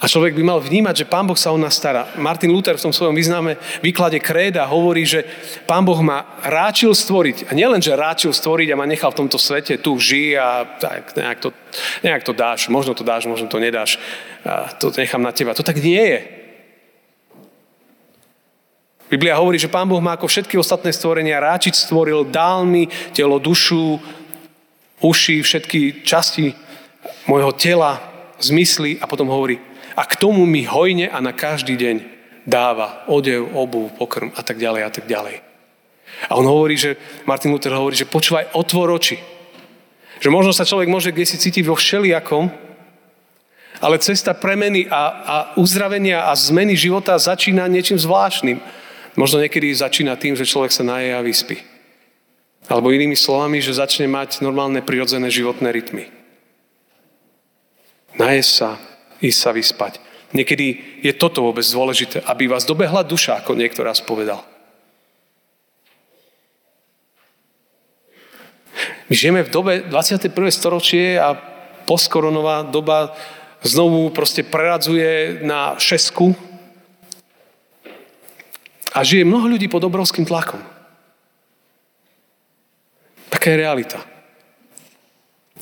A 0.00 0.08
človek 0.08 0.32
by 0.32 0.40
mal 0.40 0.64
vnímať, 0.64 1.04
že 1.04 1.10
Pán 1.12 1.28
Boh 1.28 1.36
sa 1.36 1.52
o 1.52 1.60
nás 1.60 1.76
stará. 1.76 2.08
Martin 2.16 2.48
Luther 2.48 2.72
v 2.72 2.88
tom 2.88 2.94
svojom 2.96 3.12
význame 3.12 3.60
výklade 3.84 4.16
kréda 4.16 4.64
hovorí, 4.64 5.04
že 5.04 5.28
Pán 5.68 5.84
Boh 5.84 6.00
ma 6.00 6.40
ráčil 6.40 6.96
stvoriť. 6.96 7.48
A 7.48 7.50
nielen, 7.52 7.84
že 7.84 7.92
ráčil 7.92 8.32
stvoriť 8.32 8.72
a 8.72 8.80
ma 8.80 8.88
nechal 8.88 9.12
v 9.12 9.20
tomto 9.20 9.36
svete, 9.36 9.76
tu 9.76 10.00
žij 10.00 10.40
a 10.40 10.64
tak 10.80 11.12
nejak 11.12 11.38
to, 11.44 11.52
nejak 12.00 12.24
to 12.24 12.32
dáš. 12.32 12.72
Možno 12.72 12.96
to 12.96 13.04
dáš, 13.04 13.28
možno 13.28 13.44
to 13.52 13.60
nedáš. 13.60 14.00
A 14.40 14.72
to 14.72 14.88
nechám 14.88 15.20
na 15.20 15.36
teba. 15.36 15.52
To 15.52 15.60
tak 15.60 15.76
nie 15.76 16.00
je. 16.00 16.20
Biblia 19.12 19.36
hovorí, 19.36 19.60
že 19.60 19.68
Pán 19.68 19.84
Boh 19.84 20.00
má 20.00 20.16
ako 20.16 20.32
všetky 20.32 20.56
ostatné 20.56 20.94
stvorenia 20.96 21.42
ráčiť 21.42 21.76
stvoril, 21.76 22.30
dál 22.30 22.62
mi 22.62 22.86
telo, 23.10 23.42
dušu, 23.42 23.98
uši, 25.00 25.42
všetky 25.42 26.04
časti 26.04 26.52
môjho 27.24 27.52
tela, 27.56 28.00
zmysly 28.40 28.96
a 29.00 29.04
potom 29.04 29.28
hovorí, 29.28 29.60
a 29.96 30.02
k 30.06 30.16
tomu 30.16 30.46
mi 30.48 30.64
hojne 30.64 31.12
a 31.12 31.20
na 31.20 31.36
každý 31.36 31.76
deň 31.76 31.96
dáva 32.48 33.04
odev, 33.06 33.52
obu, 33.52 33.92
pokrm 33.92 34.32
a 34.32 34.40
tak 34.40 34.56
ďalej 34.56 34.82
a 34.86 34.90
tak 34.90 35.04
ďalej. 35.04 35.36
A 36.28 36.36
on 36.36 36.44
hovorí, 36.44 36.76
že, 36.76 36.96
Martin 37.24 37.52
Luther 37.52 37.72
hovorí, 37.72 37.96
že 37.96 38.08
počúvaj, 38.08 38.52
otvor 38.56 38.92
oči. 38.92 39.16
Že 40.20 40.28
možno 40.28 40.52
sa 40.52 40.68
človek 40.68 40.88
môže 40.88 41.12
kde 41.12 41.24
si 41.24 41.40
cítiť 41.40 41.64
vo 41.64 41.76
všelijakom, 41.76 42.52
ale 43.80 43.96
cesta 44.04 44.36
premeny 44.36 44.84
a, 44.84 45.02
a 45.24 45.36
uzdravenia 45.56 46.28
a 46.28 46.36
zmeny 46.36 46.76
života 46.76 47.16
začína 47.16 47.64
niečím 47.64 47.96
zvláštnym. 47.96 48.60
Možno 49.16 49.40
niekedy 49.40 49.72
začína 49.72 50.20
tým, 50.20 50.36
že 50.36 50.44
človek 50.44 50.68
sa 50.68 50.84
naje 50.84 51.16
a 51.16 51.24
vyspí. 51.24 51.69
Alebo 52.68 52.92
inými 52.92 53.16
slovami, 53.16 53.62
že 53.62 53.78
začne 53.78 54.10
mať 54.10 54.44
normálne 54.44 54.84
prirodzené 54.84 55.30
životné 55.32 55.70
rytmy. 55.72 56.10
Najesť 58.18 58.50
sa, 58.52 58.70
ísť 59.22 59.38
sa 59.40 59.50
vyspať. 59.54 59.92
Niekedy 60.30 61.00
je 61.02 61.12
toto 61.16 61.42
vôbec 61.42 61.64
dôležité, 61.66 62.22
aby 62.26 62.46
vás 62.46 62.68
dobehla 62.68 63.02
duša, 63.02 63.42
ako 63.42 63.58
niekto 63.58 63.82
raz 63.82 63.98
povedal. 63.98 64.44
My 69.10 69.14
žijeme 69.18 69.42
v 69.42 69.50
dobe 69.50 69.72
21. 69.90 70.30
storočie 70.54 71.18
a 71.18 71.34
postkoronová 71.82 72.62
doba 72.62 73.18
znovu 73.66 74.14
proste 74.14 74.46
preradzuje 74.46 75.42
na 75.42 75.74
šesku 75.74 76.30
a 78.94 79.02
žije 79.02 79.26
mnoho 79.26 79.50
ľudí 79.50 79.66
pod 79.66 79.82
obrovským 79.82 80.22
tlakom. 80.22 80.62
Taká 83.40 83.56
je 83.56 83.64
realita. 83.64 83.98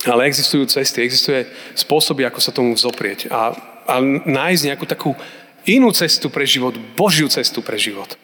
Ale 0.03 0.27
existujú 0.27 0.67
cesty, 0.67 0.99
existuje 0.99 1.47
spôsoby, 1.79 2.27
ako 2.27 2.39
sa 2.43 2.51
tomu 2.51 2.75
zoprieť 2.75 3.31
a, 3.31 3.55
a 3.87 4.03
nájsť 4.27 4.67
nejakú 4.67 4.83
takú 4.83 5.15
inú 5.63 5.95
cestu 5.95 6.27
pre 6.27 6.43
život, 6.43 6.75
Božiu 6.99 7.31
cestu 7.31 7.63
pre 7.63 7.79
život. 7.79 8.19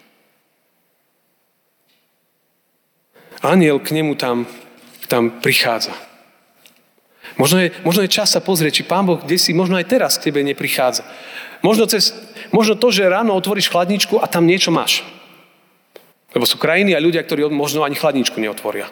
Aniel 3.40 3.80
k 3.80 3.96
nemu 3.96 4.20
tam 4.20 4.44
tam 5.08 5.40
prichádza. 5.40 5.96
Možno 7.40 7.64
je, 7.64 7.72
možno 7.88 8.04
je 8.04 8.12
čas 8.12 8.36
sa 8.36 8.44
pozrieť, 8.44 8.84
či 8.84 8.88
Pán 8.88 9.08
Boh 9.08 9.24
kde 9.24 9.40
si, 9.40 9.56
možno 9.56 9.80
aj 9.80 9.88
teraz 9.88 10.20
k 10.20 10.32
tebe 10.32 10.44
neprichádza. 10.44 11.08
Možno, 11.64 11.88
cez, 11.88 12.12
možno 12.52 12.76
to, 12.76 12.92
že 12.92 13.08
ráno 13.08 13.32
otvoríš 13.36 13.72
chladničku 13.72 14.20
a 14.20 14.28
tam 14.28 14.44
niečo 14.44 14.70
máš. 14.70 15.02
Lebo 16.36 16.44
sú 16.44 16.60
krajiny 16.60 16.92
a 16.92 17.00
ľudia, 17.00 17.24
ktorí 17.24 17.48
možno 17.48 17.88
ani 17.88 17.96
chladničku 17.96 18.36
neotvoria. 18.40 18.92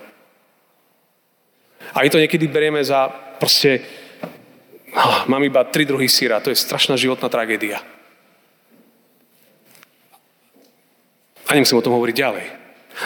A 1.93 2.01
my 2.01 2.09
to 2.09 2.17
niekedy 2.17 2.49
berieme 2.49 2.81
za 2.81 3.09
proste, 3.37 3.85
oh, 4.97 5.29
mám 5.29 5.45
iba 5.45 5.61
tri 5.63 5.85
druhy 5.85 6.09
síra, 6.09 6.41
to 6.41 6.49
je 6.49 6.57
strašná 6.57 6.97
životná 6.97 7.29
tragédia. 7.29 7.81
A 11.45 11.53
nemusím 11.53 11.77
o 11.77 11.85
tom 11.85 11.93
hovoriť 11.93 12.15
ďalej. 12.17 12.45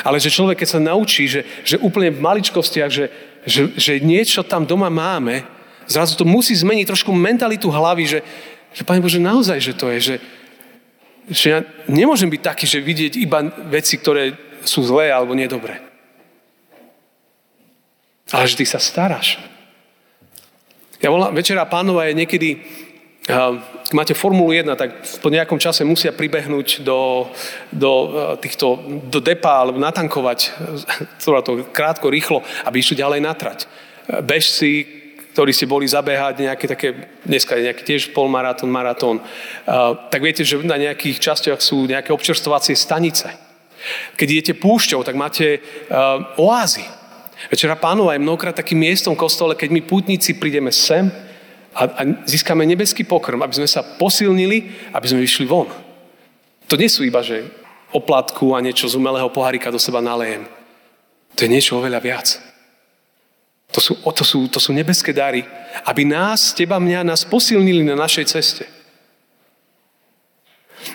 Ale 0.03 0.19
že 0.19 0.31
človek, 0.31 0.63
keď 0.63 0.69
sa 0.69 0.83
naučí, 0.83 1.27
že, 1.27 1.43
že 1.63 1.79
úplne 1.79 2.11
v 2.11 2.23
maličkostiach, 2.23 2.91
že, 2.91 3.05
že, 3.47 3.71
že 3.75 3.93
niečo 4.03 4.43
tam 4.43 4.67
doma 4.67 4.91
máme, 4.91 5.43
zrazu 5.87 6.19
to 6.19 6.27
musí 6.27 6.55
zmeniť 6.55 6.87
trošku 6.87 7.11
mentalitu 7.15 7.71
hlavy, 7.71 8.03
že, 8.07 8.19
že 8.75 8.83
Pane 8.83 8.99
Bože, 8.99 9.19
naozaj, 9.19 9.59
že 9.63 9.73
to 9.75 9.87
je, 9.95 9.99
že, 9.99 10.15
že 11.31 11.45
ja 11.47 11.59
nemôžem 11.87 12.27
byť 12.27 12.41
taký, 12.43 12.65
že 12.67 12.83
vidieť 12.83 13.13
iba 13.19 13.47
veci, 13.71 13.95
ktoré 13.99 14.35
sú 14.67 14.83
zlé 14.83 15.11
alebo 15.11 15.31
nedobré. 15.35 15.86
Ale 18.31 18.47
že 18.47 18.59
sa 18.67 18.79
staráš. 18.79 19.39
Ja 20.97 21.13
volám, 21.13 21.35
Večera 21.37 21.63
pánova 21.69 22.09
je 22.09 22.17
niekedy 22.17 22.49
keď 23.27 23.91
máte 23.91 24.15
Formulu 24.15 24.55
1, 24.55 24.71
tak 24.79 25.03
po 25.19 25.27
nejakom 25.27 25.59
čase 25.59 25.83
musia 25.83 26.15
pribehnúť 26.15 26.79
do, 26.79 27.27
do 27.75 27.91
eh, 27.91 28.07
týchto, 28.39 28.79
do 29.11 29.19
depa 29.19 29.67
alebo 29.67 29.83
natankovať 29.83 30.55
to 31.23 31.67
krátko, 31.75 32.07
rýchlo, 32.07 32.39
aby 32.63 32.79
išli 32.79 33.03
ďalej 33.03 33.19
na 33.19 33.35
trať. 33.35 33.67
Bežci, 34.23 34.87
ktorí 35.35 35.51
ste 35.51 35.67
boli 35.67 35.83
zabehať 35.83 36.47
nejaké 36.47 36.65
také, 36.71 36.87
dneska 37.27 37.59
je 37.59 37.67
nejaký 37.67 37.83
tiež 37.83 38.15
polmaratón, 38.15 38.71
maratón, 38.71 39.19
tak 40.09 40.23
viete, 40.23 40.47
že 40.47 40.55
na 40.63 40.79
nejakých 40.79 41.19
častiach 41.19 41.59
sú 41.59 41.83
nejaké 41.83 42.15
občerstovacie 42.15 42.73
stanice. 42.73 43.27
Keď 44.15 44.27
idete 44.31 44.53
púšťou, 44.57 45.03
tak 45.05 45.13
máte 45.13 45.59
uh, 45.59 46.41
oázy. 46.41 46.81
Večera 47.53 47.77
pánova 47.77 48.17
je 48.17 48.25
mnohokrát 48.25 48.57
takým 48.57 48.81
miestom 48.81 49.13
kostole, 49.13 49.53
keď 49.53 49.69
my 49.69 49.81
pútnici 49.85 50.33
prídeme 50.33 50.73
sem, 50.73 51.13
a, 51.77 51.83
a 51.85 52.01
získame 52.25 52.65
nebeský 52.65 53.05
pokrm, 53.05 53.37
aby 53.45 53.53
sme 53.61 53.69
sa 53.69 53.85
posilnili, 53.85 54.89
aby 54.97 55.05
sme 55.05 55.21
vyšli 55.21 55.45
von. 55.45 55.69
To 56.65 56.73
nie 56.73 56.89
sú 56.89 57.05
iba, 57.05 57.21
že 57.21 57.45
oplatku 57.93 58.57
a 58.57 58.59
niečo 58.65 58.89
z 58.89 58.97
umelého 58.97 59.29
pohárika 59.29 59.69
do 59.69 59.77
seba 59.77 60.01
nalejem. 60.01 60.49
To 61.37 61.45
je 61.45 61.53
niečo 61.53 61.77
oveľa 61.77 62.01
viac. 62.01 62.27
To 63.71 63.79
sú, 63.83 63.93
to 64.01 64.23
sú, 64.25 64.39
to 64.49 64.57
sú 64.57 64.73
nebeské 64.73 65.13
dary, 65.13 65.45
aby 65.85 66.01
nás, 66.01 66.55
teba, 66.57 66.81
mňa, 66.81 67.05
nás 67.05 67.21
posilnili 67.21 67.85
na 67.85 67.93
našej 67.93 68.25
ceste. 68.25 68.65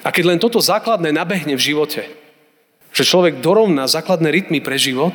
A 0.03 0.11
keď 0.11 0.35
len 0.35 0.39
toto 0.43 0.59
základné 0.59 1.15
nabehne 1.15 1.55
v 1.55 1.63
živote, 1.63 2.11
že 2.91 3.07
človek 3.07 3.39
dorovná 3.39 3.87
základné 3.87 4.29
rytmy 4.35 4.59
pre 4.59 4.75
život, 4.77 5.15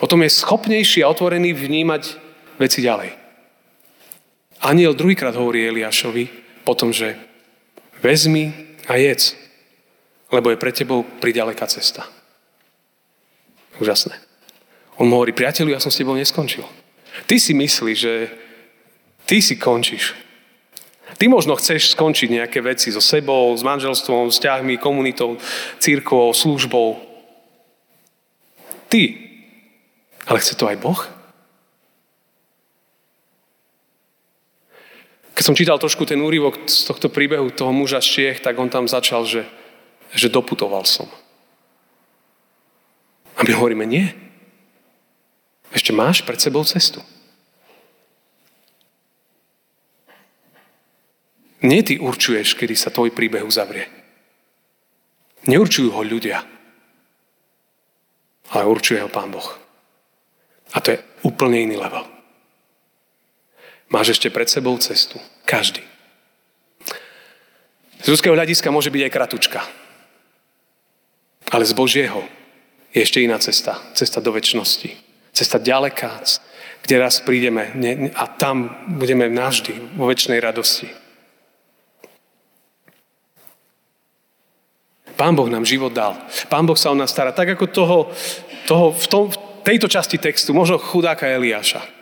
potom 0.00 0.24
je 0.24 0.32
schopnejší 0.32 1.04
a 1.04 1.12
otvorený 1.12 1.52
vnímať 1.52 2.16
veci 2.56 2.80
ďalej. 2.80 3.12
Aniel 4.64 4.96
druhýkrát 4.96 5.36
hovorí 5.36 5.68
Eliášovi 5.68 6.28
potom, 6.64 6.92
že 6.92 7.20
vezmi 8.00 8.52
a 8.88 8.96
jedz, 8.96 9.36
lebo 10.32 10.48
je 10.48 10.60
pre 10.60 10.72
tebou 10.72 11.04
priďaleká 11.04 11.68
cesta. 11.68 12.08
Úžasné. 13.76 14.16
On 15.00 15.08
mu 15.08 15.16
hovorí, 15.16 15.32
priateľu, 15.32 15.72
ja 15.72 15.80
som 15.80 15.92
s 15.92 15.96
tebou 15.96 16.16
neskončil. 16.16 16.64
Ty 17.24 17.36
si 17.40 17.56
myslíš, 17.56 17.96
že 17.96 18.14
ty 19.24 19.40
si 19.40 19.56
končíš. 19.56 20.12
Ty 21.16 21.28
možno 21.28 21.56
chceš 21.56 21.96
skončiť 21.96 22.28
nejaké 22.40 22.60
veci 22.64 22.92
so 22.92 23.00
sebou, 23.00 23.52
s 23.56 23.64
manželstvom, 23.64 24.32
vzťahmi, 24.32 24.80
komunitou, 24.80 25.36
církvou, 25.80 26.32
službou. 26.32 27.00
Ty. 28.88 29.29
Ale 30.30 30.38
chce 30.38 30.54
to 30.54 30.70
aj 30.70 30.78
Boh? 30.78 31.00
Keď 35.34 35.42
som 35.42 35.58
čítal 35.58 35.80
trošku 35.82 36.06
ten 36.06 36.22
úryvok 36.22 36.70
z 36.70 36.86
tohto 36.86 37.10
príbehu 37.10 37.50
toho 37.50 37.74
muža 37.74 37.98
z 37.98 38.06
Čiech, 38.06 38.38
tak 38.38 38.54
on 38.60 38.70
tam 38.70 38.86
začal, 38.86 39.26
že, 39.26 39.42
že 40.14 40.30
doputoval 40.30 40.86
som. 40.86 41.10
A 43.34 43.42
my 43.42 43.50
hovoríme, 43.56 43.82
nie. 43.88 44.06
Ešte 45.74 45.90
máš 45.90 46.22
pred 46.22 46.38
sebou 46.38 46.62
cestu. 46.62 47.02
Nie 51.60 51.84
ty 51.84 52.00
určuješ, 52.00 52.56
kedy 52.56 52.72
sa 52.72 52.88
tvoj 52.88 53.12
príbeh 53.12 53.44
uzavrie. 53.44 53.88
Neurčujú 55.44 55.92
ho 55.92 56.02
ľudia, 56.04 56.44
ale 58.52 58.64
určuje 58.64 59.00
ho 59.00 59.08
Pán 59.12 59.32
Boh. 59.32 59.59
A 60.74 60.78
to 60.78 60.94
je 60.94 60.98
úplne 61.26 61.66
iný 61.66 61.76
level. 61.76 62.06
Máš 63.90 64.14
ešte 64.14 64.30
pred 64.30 64.46
sebou 64.46 64.78
cestu. 64.78 65.18
Každý. 65.42 65.82
Z 68.00 68.06
ľudského 68.06 68.32
hľadiska 68.32 68.70
môže 68.70 68.88
byť 68.88 69.02
aj 69.02 69.12
kratučka. 69.12 69.60
Ale 71.50 71.66
z 71.66 71.74
Božieho 71.74 72.22
je 72.94 73.02
ešte 73.02 73.18
iná 73.18 73.36
cesta. 73.42 73.82
Cesta 73.92 74.22
do 74.22 74.30
väčšnosti. 74.30 74.94
Cesta 75.34 75.58
ďaleká, 75.58 76.22
kde 76.86 76.94
raz 77.02 77.18
prídeme 77.18 77.74
a 78.14 78.24
tam 78.30 78.70
budeme 78.94 79.26
navždy 79.26 79.98
vo 79.98 80.06
väčšnej 80.06 80.38
radosti. 80.38 80.86
Pán 85.18 85.36
Boh 85.36 85.52
nám 85.52 85.68
život 85.68 85.92
dal. 85.92 86.16
Pán 86.48 86.64
Boh 86.64 86.78
sa 86.78 86.88
o 86.88 86.96
nás 86.96 87.12
stará. 87.12 87.36
Tak 87.36 87.52
ako 87.58 87.66
toho, 87.68 87.98
toho 88.64 88.96
v, 88.96 89.06
tom, 89.12 89.28
tejto 89.62 89.88
časti 89.88 90.18
textu, 90.18 90.52
možno 90.56 90.80
chudáka 90.80 91.28
Eliáša 91.28 92.00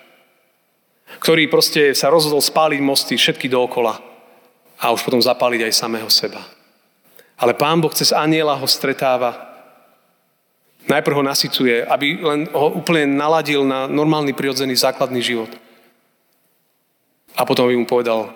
ktorý 1.17 1.49
proste 1.49 1.97
sa 1.97 2.13
rozhodol 2.13 2.45
spáliť 2.45 2.81
mosty 2.85 3.17
všetky 3.17 3.49
dookola 3.49 3.97
a 4.77 4.93
už 4.93 5.01
potom 5.01 5.19
zapáliť 5.19 5.65
aj 5.65 5.73
samého 5.73 6.11
seba. 6.13 6.45
Ale 7.41 7.57
Pán 7.57 7.81
Boh 7.81 7.95
cez 7.95 8.13
aniela 8.13 8.53
ho 8.55 8.69
stretáva. 8.69 9.49
Najprv 10.89 11.21
ho 11.21 11.25
nasycuje, 11.25 11.85
aby 11.85 12.21
len 12.21 12.41
ho 12.53 12.73
úplne 12.77 13.09
naladil 13.09 13.65
na 13.65 13.85
normálny, 13.89 14.33
prirodzený, 14.33 14.73
základný 14.77 15.21
život. 15.21 15.53
A 17.37 17.45
potom 17.45 17.69
by 17.69 17.77
mu 17.77 17.87
povedal, 17.87 18.33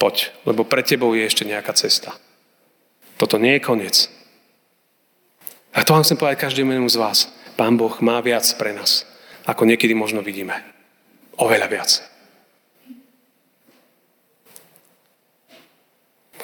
poď, 0.00 0.32
lebo 0.48 0.64
pre 0.64 0.82
tebou 0.82 1.12
je 1.14 1.28
ešte 1.28 1.44
nejaká 1.44 1.76
cesta. 1.76 2.16
Toto 3.20 3.38
nie 3.38 3.60
je 3.60 3.62
koniec. 3.62 4.10
A 5.76 5.86
to 5.86 5.94
vám 5.94 6.02
chcem 6.02 6.18
povedať 6.18 6.40
každému 6.40 6.88
z 6.88 6.98
vás. 6.98 7.18
Pán 7.54 7.78
Boh 7.78 7.94
má 8.02 8.18
viac 8.18 8.46
pre 8.58 8.74
nás, 8.74 9.06
ako 9.46 9.62
niekedy 9.66 9.94
možno 9.94 10.22
vidíme. 10.26 10.58
Oveľa 11.38 11.66
viac. 11.70 11.90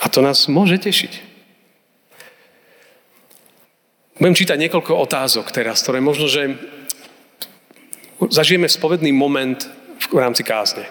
A 0.00 0.06
to 0.08 0.22
nás 0.22 0.48
môže 0.48 0.80
tešiť. 0.80 1.30
Budem 4.20 4.36
čítať 4.36 4.60
niekoľko 4.60 5.00
otázok 5.00 5.48
teraz, 5.48 5.80
ktoré 5.80 6.04
možno, 6.04 6.28
že 6.28 6.52
zažijeme 8.28 8.68
spovedný 8.68 9.16
moment 9.16 9.64
v 9.96 10.18
rámci 10.20 10.44
kázne, 10.44 10.84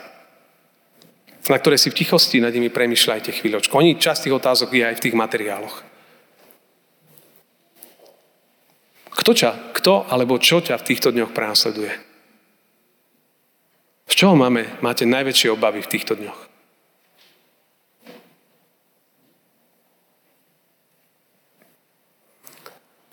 na 1.46 1.58
ktoré 1.62 1.78
si 1.78 1.94
v 1.94 1.98
tichosti 2.02 2.42
nad 2.42 2.50
nimi 2.50 2.74
premyšľajte 2.74 3.30
chvíľočku. 3.38 3.74
Oni 3.78 4.02
časť 4.02 4.26
tých 4.26 4.38
otázok 4.38 4.74
je 4.74 4.84
aj 4.86 4.96
v 4.98 5.04
tých 5.06 5.16
materiáloch. 5.18 5.86
Kto, 9.20 9.36
ťa, 9.36 9.76
kto 9.76 10.08
alebo 10.08 10.40
čo 10.40 10.64
ťa 10.64 10.80
v 10.80 10.88
týchto 10.88 11.12
dňoch 11.12 11.36
prásleduje? 11.36 11.92
Z 14.08 14.14
čoho 14.16 14.40
máme, 14.40 14.80
máte 14.80 15.04
najväčšie 15.04 15.52
obavy 15.52 15.84
v 15.84 15.92
týchto 15.92 16.16
dňoch? 16.16 16.40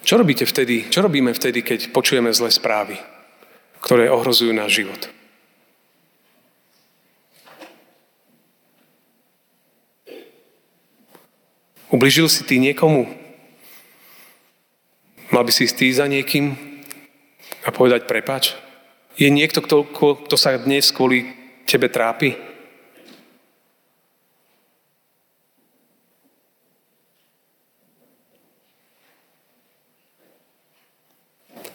Čo 0.07 0.23
robíte 0.23 0.47
vtedy, 0.47 0.87
čo 0.87 1.03
robíme 1.03 1.35
vtedy, 1.35 1.67
keď 1.67 1.91
počujeme 1.91 2.31
zlé 2.31 2.55
správy, 2.55 2.95
ktoré 3.83 4.07
ohrozujú 4.07 4.55
náš 4.55 4.79
život? 4.79 5.11
Ubližil 11.91 12.31
si 12.31 12.47
ty 12.47 12.63
niekomu? 12.63 13.26
Mal 15.37 15.45
by 15.45 15.53
si 15.53 15.69
ísť 15.69 16.01
za 16.01 16.09
niekým 16.09 16.57
a 17.61 17.69
povedať 17.69 18.09
prepač? 18.09 18.57
Je 19.21 19.29
niekto, 19.29 19.61
kto, 19.61 19.85
kto 20.25 20.33
sa 20.33 20.57
dnes 20.57 20.89
kvôli 20.89 21.29
tebe 21.69 21.93
trápi? 21.93 22.33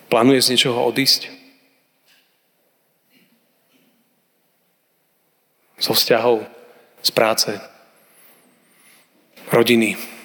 Plánuje 0.09 0.41
z 0.41 0.57
niečoho 0.57 0.81
odísť? 0.81 1.29
Zo 5.77 5.93
vzťahov, 5.93 6.49
z 7.05 7.09
práce, 7.13 7.61
rodiny. 9.53 10.20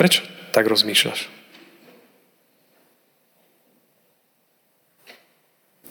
Prečo 0.00 0.24
tak 0.56 0.64
rozmýšľaš? 0.64 1.28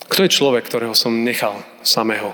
Kto 0.10 0.26
je 0.26 0.34
človek, 0.34 0.66
ktorého 0.66 0.98
som 0.98 1.14
nechal 1.22 1.62
samého? 1.86 2.34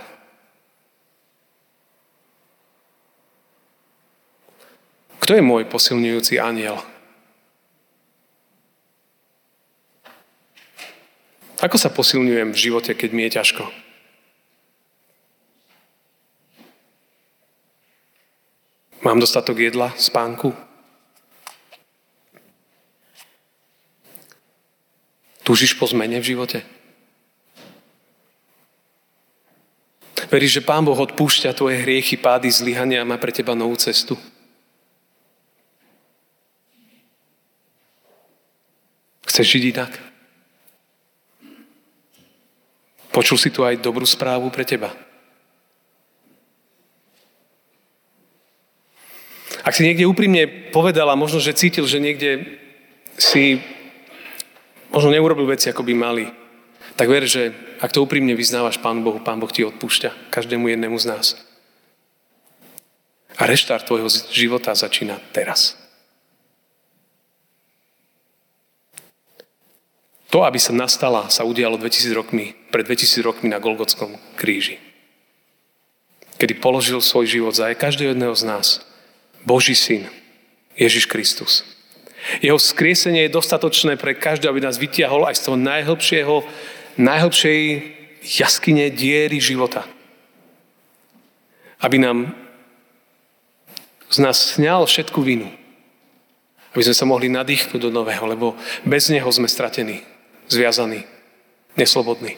Kto 5.20 5.36
je 5.36 5.44
môj 5.44 5.68
posilňujúci 5.68 6.40
aniel? 6.40 6.80
Ako 11.60 11.76
sa 11.76 11.92
posilňujem 11.92 12.56
v 12.56 12.62
živote, 12.72 12.96
keď 12.96 13.10
mi 13.12 13.28
je 13.28 13.36
ťažko? 13.36 13.64
Mám 19.04 19.20
dostatok 19.20 19.60
jedla, 19.60 19.92
spánku? 20.00 20.56
Túžiš 25.46 25.78
po 25.78 25.86
zmene 25.86 26.18
v 26.18 26.34
živote? 26.34 26.66
Veríš, 30.26 30.58
že 30.58 30.66
Pán 30.66 30.82
Boh 30.82 30.98
odpúšťa 30.98 31.54
tvoje 31.54 31.86
hriechy, 31.86 32.18
pády, 32.18 32.50
zlyhania 32.50 33.06
a 33.06 33.08
má 33.08 33.22
pre 33.22 33.30
teba 33.30 33.54
novú 33.54 33.78
cestu? 33.78 34.18
Chceš 39.30 39.46
žiť 39.46 39.64
inak? 39.70 39.92
Počul 43.14 43.38
si 43.38 43.54
tu 43.54 43.62
aj 43.64 43.80
dobrú 43.80 44.04
správu 44.04 44.50
pre 44.50 44.66
teba. 44.66 44.92
Ak 49.62 49.78
si 49.78 49.86
niekde 49.86 50.10
úprimne 50.10 50.72
povedal 50.74 51.08
a 51.10 51.16
možno, 51.16 51.38
že 51.40 51.56
cítil, 51.56 51.88
že 51.88 52.02
niekde 52.02 52.60
si 53.16 53.62
možno 54.96 55.12
neurobil 55.12 55.44
veci, 55.44 55.68
ako 55.68 55.84
by 55.84 55.94
mali, 55.94 56.26
tak 56.96 57.12
ver, 57.12 57.28
že 57.28 57.52
ak 57.84 57.92
to 57.92 58.08
úprimne 58.08 58.32
vyznávaš 58.32 58.80
Pánu 58.80 59.04
Bohu, 59.04 59.20
Pán 59.20 59.44
Boh 59.44 59.52
ti 59.52 59.68
odpúšťa 59.68 60.32
každému 60.32 60.72
jednému 60.72 60.96
z 60.96 61.06
nás. 61.12 61.26
A 63.36 63.44
reštart 63.44 63.84
tvojho 63.84 64.08
života 64.32 64.72
začína 64.72 65.20
teraz. 65.36 65.76
To, 70.32 70.48
aby 70.48 70.56
sa 70.56 70.72
nastala, 70.72 71.28
sa 71.28 71.44
udialo 71.44 71.76
2000 71.76 72.16
rokmi, 72.16 72.56
pred 72.72 72.88
2000 72.88 73.28
rokmi 73.28 73.52
na 73.52 73.60
Golgotskom 73.60 74.16
kríži. 74.40 74.80
Kedy 76.40 76.60
položil 76.60 77.00
svoj 77.04 77.28
život 77.28 77.56
za 77.56 77.72
každého 77.76 78.16
jedného 78.16 78.36
z 78.36 78.44
nás. 78.48 78.68
Boží 79.44 79.76
syn, 79.76 80.08
Ježiš 80.76 81.08
Kristus. 81.08 81.75
Jeho 82.42 82.58
skriesenie 82.58 83.30
je 83.30 83.36
dostatočné 83.38 84.02
pre 84.02 84.18
každého, 84.18 84.50
aby 84.50 84.66
nás 84.66 84.82
vytiahol 84.82 85.30
aj 85.30 85.38
z 85.38 85.44
toho 85.46 85.58
najhlbšieho, 85.62 86.36
najhlbšej 86.98 87.60
jaskyne 88.26 88.90
diery 88.90 89.38
života. 89.38 89.86
Aby 91.80 92.02
nám 92.02 92.18
z 94.10 94.18
nás 94.22 94.58
sňal 94.58 94.90
všetku 94.90 95.22
vinu. 95.22 95.52
Aby 96.74 96.82
sme 96.92 96.96
sa 96.98 97.06
mohli 97.06 97.30
nadýchnuť 97.30 97.80
do 97.80 97.92
nového, 97.94 98.26
lebo 98.26 98.58
bez 98.84 99.08
neho 99.14 99.28
sme 99.30 99.48
stratení 99.48 100.02
zviazaný, 100.50 101.06
neslobodný. 101.78 102.38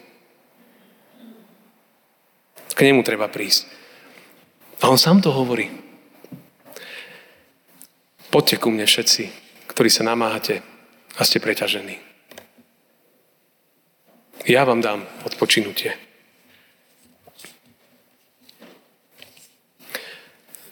K 2.78 2.80
nemu 2.86 3.02
treba 3.02 3.26
prísť. 3.26 3.66
A 4.86 4.94
on 4.94 5.02
sám 5.02 5.26
to 5.26 5.34
hovorí. 5.34 5.74
Poďte 8.30 8.62
ku 8.62 8.70
mne 8.70 8.86
všetci, 8.86 9.47
ktorí 9.78 9.94
sa 9.94 10.10
namáhate 10.10 10.66
a 11.14 11.22
ste 11.22 11.38
preťažení. 11.38 12.02
Ja 14.50 14.66
vám 14.66 14.82
dám 14.82 15.06
odpočinutie. 15.22 15.94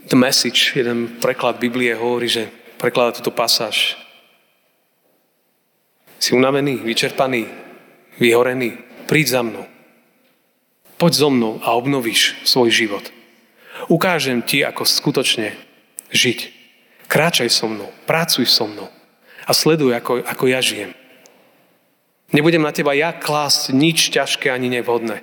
The 0.09 0.17
Message, 0.17 0.73
jeden 0.73 1.21
preklad 1.21 1.61
Biblie 1.61 1.93
hovorí, 1.93 2.25
že 2.25 2.49
prekladá 2.81 3.21
túto 3.21 3.29
pasáž 3.29 3.93
si 6.17 6.33
unavený, 6.33 6.81
vyčerpaný, 6.81 7.45
vyhorený? 8.17 8.73
Príď 9.05 9.37
za 9.37 9.41
mnou. 9.45 9.69
Poď 10.97 11.13
so 11.13 11.29
mnou 11.29 11.61
a 11.61 11.77
obnovíš 11.77 12.41
svoj 12.41 12.73
život. 12.73 13.05
Ukážem 13.85 14.41
ti, 14.41 14.65
ako 14.65 14.81
skutočne 14.81 15.53
žiť. 16.09 16.39
Kráčaj 17.05 17.53
so 17.53 17.69
mnou, 17.69 17.93
pracuj 18.09 18.49
so 18.49 18.65
mnou 18.65 18.94
a 19.45 19.51
sleduj, 19.53 19.93
ako, 19.93 20.25
ako 20.25 20.43
ja 20.49 20.59
žijem. 20.59 20.91
Nebudem 22.33 22.65
na 22.65 22.73
teba 22.73 22.97
ja 22.97 23.13
klásť 23.13 23.71
nič 23.71 24.09
ťažké 24.09 24.49
ani 24.49 24.67
nevhodné. 24.73 25.21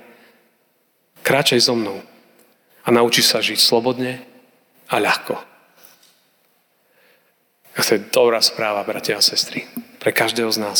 Kráčaj 1.23 1.67
so 1.67 1.75
mnou 1.75 1.99
a 2.83 2.87
nauči 2.91 3.19
sa 3.19 3.43
žiť 3.43 3.59
slobodne 3.59 4.23
a 4.87 4.95
ľahko. 4.99 5.35
A 7.73 7.79
to 7.81 7.97
je 7.97 8.05
dobrá 8.13 8.39
správa, 8.39 8.85
bratia 8.85 9.19
a 9.19 9.23
sestry 9.23 9.65
pre 9.99 10.15
každého 10.15 10.51
z 10.51 10.61
nás. 10.61 10.79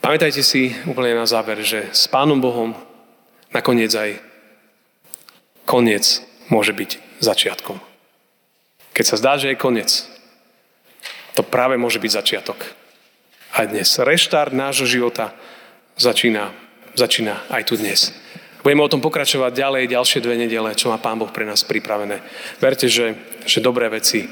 Pamätajte 0.00 0.42
si 0.42 0.74
úplne 0.90 1.14
na 1.14 1.26
záver, 1.26 1.62
že 1.62 1.90
s 1.94 2.10
Pánom 2.10 2.42
Bohom 2.42 2.74
nakoniec 3.54 3.90
aj 3.94 4.18
koniec 5.64 6.20
môže 6.50 6.74
byť 6.74 7.22
začiatkom. 7.22 7.78
Keď 8.94 9.04
sa 9.06 9.16
zdá, 9.18 9.32
že 9.38 9.54
je 9.54 9.58
koniec, 9.58 10.06
to 11.34 11.42
práve 11.42 11.74
môže 11.74 11.98
byť 11.98 12.10
začiatok. 12.10 12.58
A 13.54 13.66
dnes 13.66 13.86
reštart 13.98 14.54
nášho 14.54 14.86
života 14.86 15.34
začína, 15.94 16.50
začína 16.98 17.46
aj 17.50 17.62
tu 17.70 17.78
dnes. 17.78 18.10
Budeme 18.64 18.80
o 18.80 18.88
tom 18.88 19.04
pokračovať 19.04 19.52
ďalej, 19.52 19.92
ďalšie 19.92 20.24
dve 20.24 20.40
nedele, 20.40 20.72
čo 20.72 20.88
má 20.88 20.96
Pán 20.96 21.20
Boh 21.20 21.28
pre 21.28 21.44
nás 21.44 21.60
pripravené. 21.62 22.24
Verte, 22.58 22.88
že, 22.88 23.12
že 23.44 23.60
dobré 23.60 23.92
veci. 23.92 24.24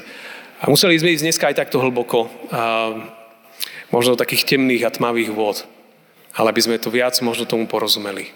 A 0.57 0.67
museli 0.71 0.97
sme 0.97 1.13
ísť 1.13 1.23
dneska 1.23 1.45
aj 1.53 1.59
takto 1.61 1.77
hlboko. 1.77 2.33
A 2.49 2.97
možno 3.93 4.17
do 4.17 4.21
takých 4.25 4.57
temných 4.57 4.89
a 4.89 4.95
tmavých 4.95 5.29
vôd. 5.29 5.61
Ale 6.33 6.49
aby 6.49 6.65
sme 6.65 6.81
to 6.81 6.89
viac 6.89 7.13
možno 7.21 7.45
tomu 7.45 7.69
porozumeli. 7.69 8.33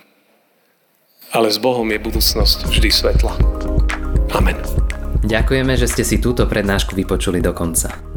Ale 1.34 1.49
s 1.49 1.58
Bohom 1.58 1.89
je 1.89 1.97
budúcnosť 1.97 2.69
vždy 2.69 2.89
svetla. 2.93 3.34
Amen. 4.38 4.56
Ďakujeme, 5.25 5.73
že 5.75 5.89
ste 5.89 6.06
si 6.06 6.21
túto 6.21 6.45
prednášku 6.45 6.93
vypočuli 6.93 7.41
do 7.41 7.58
konca. 7.58 8.16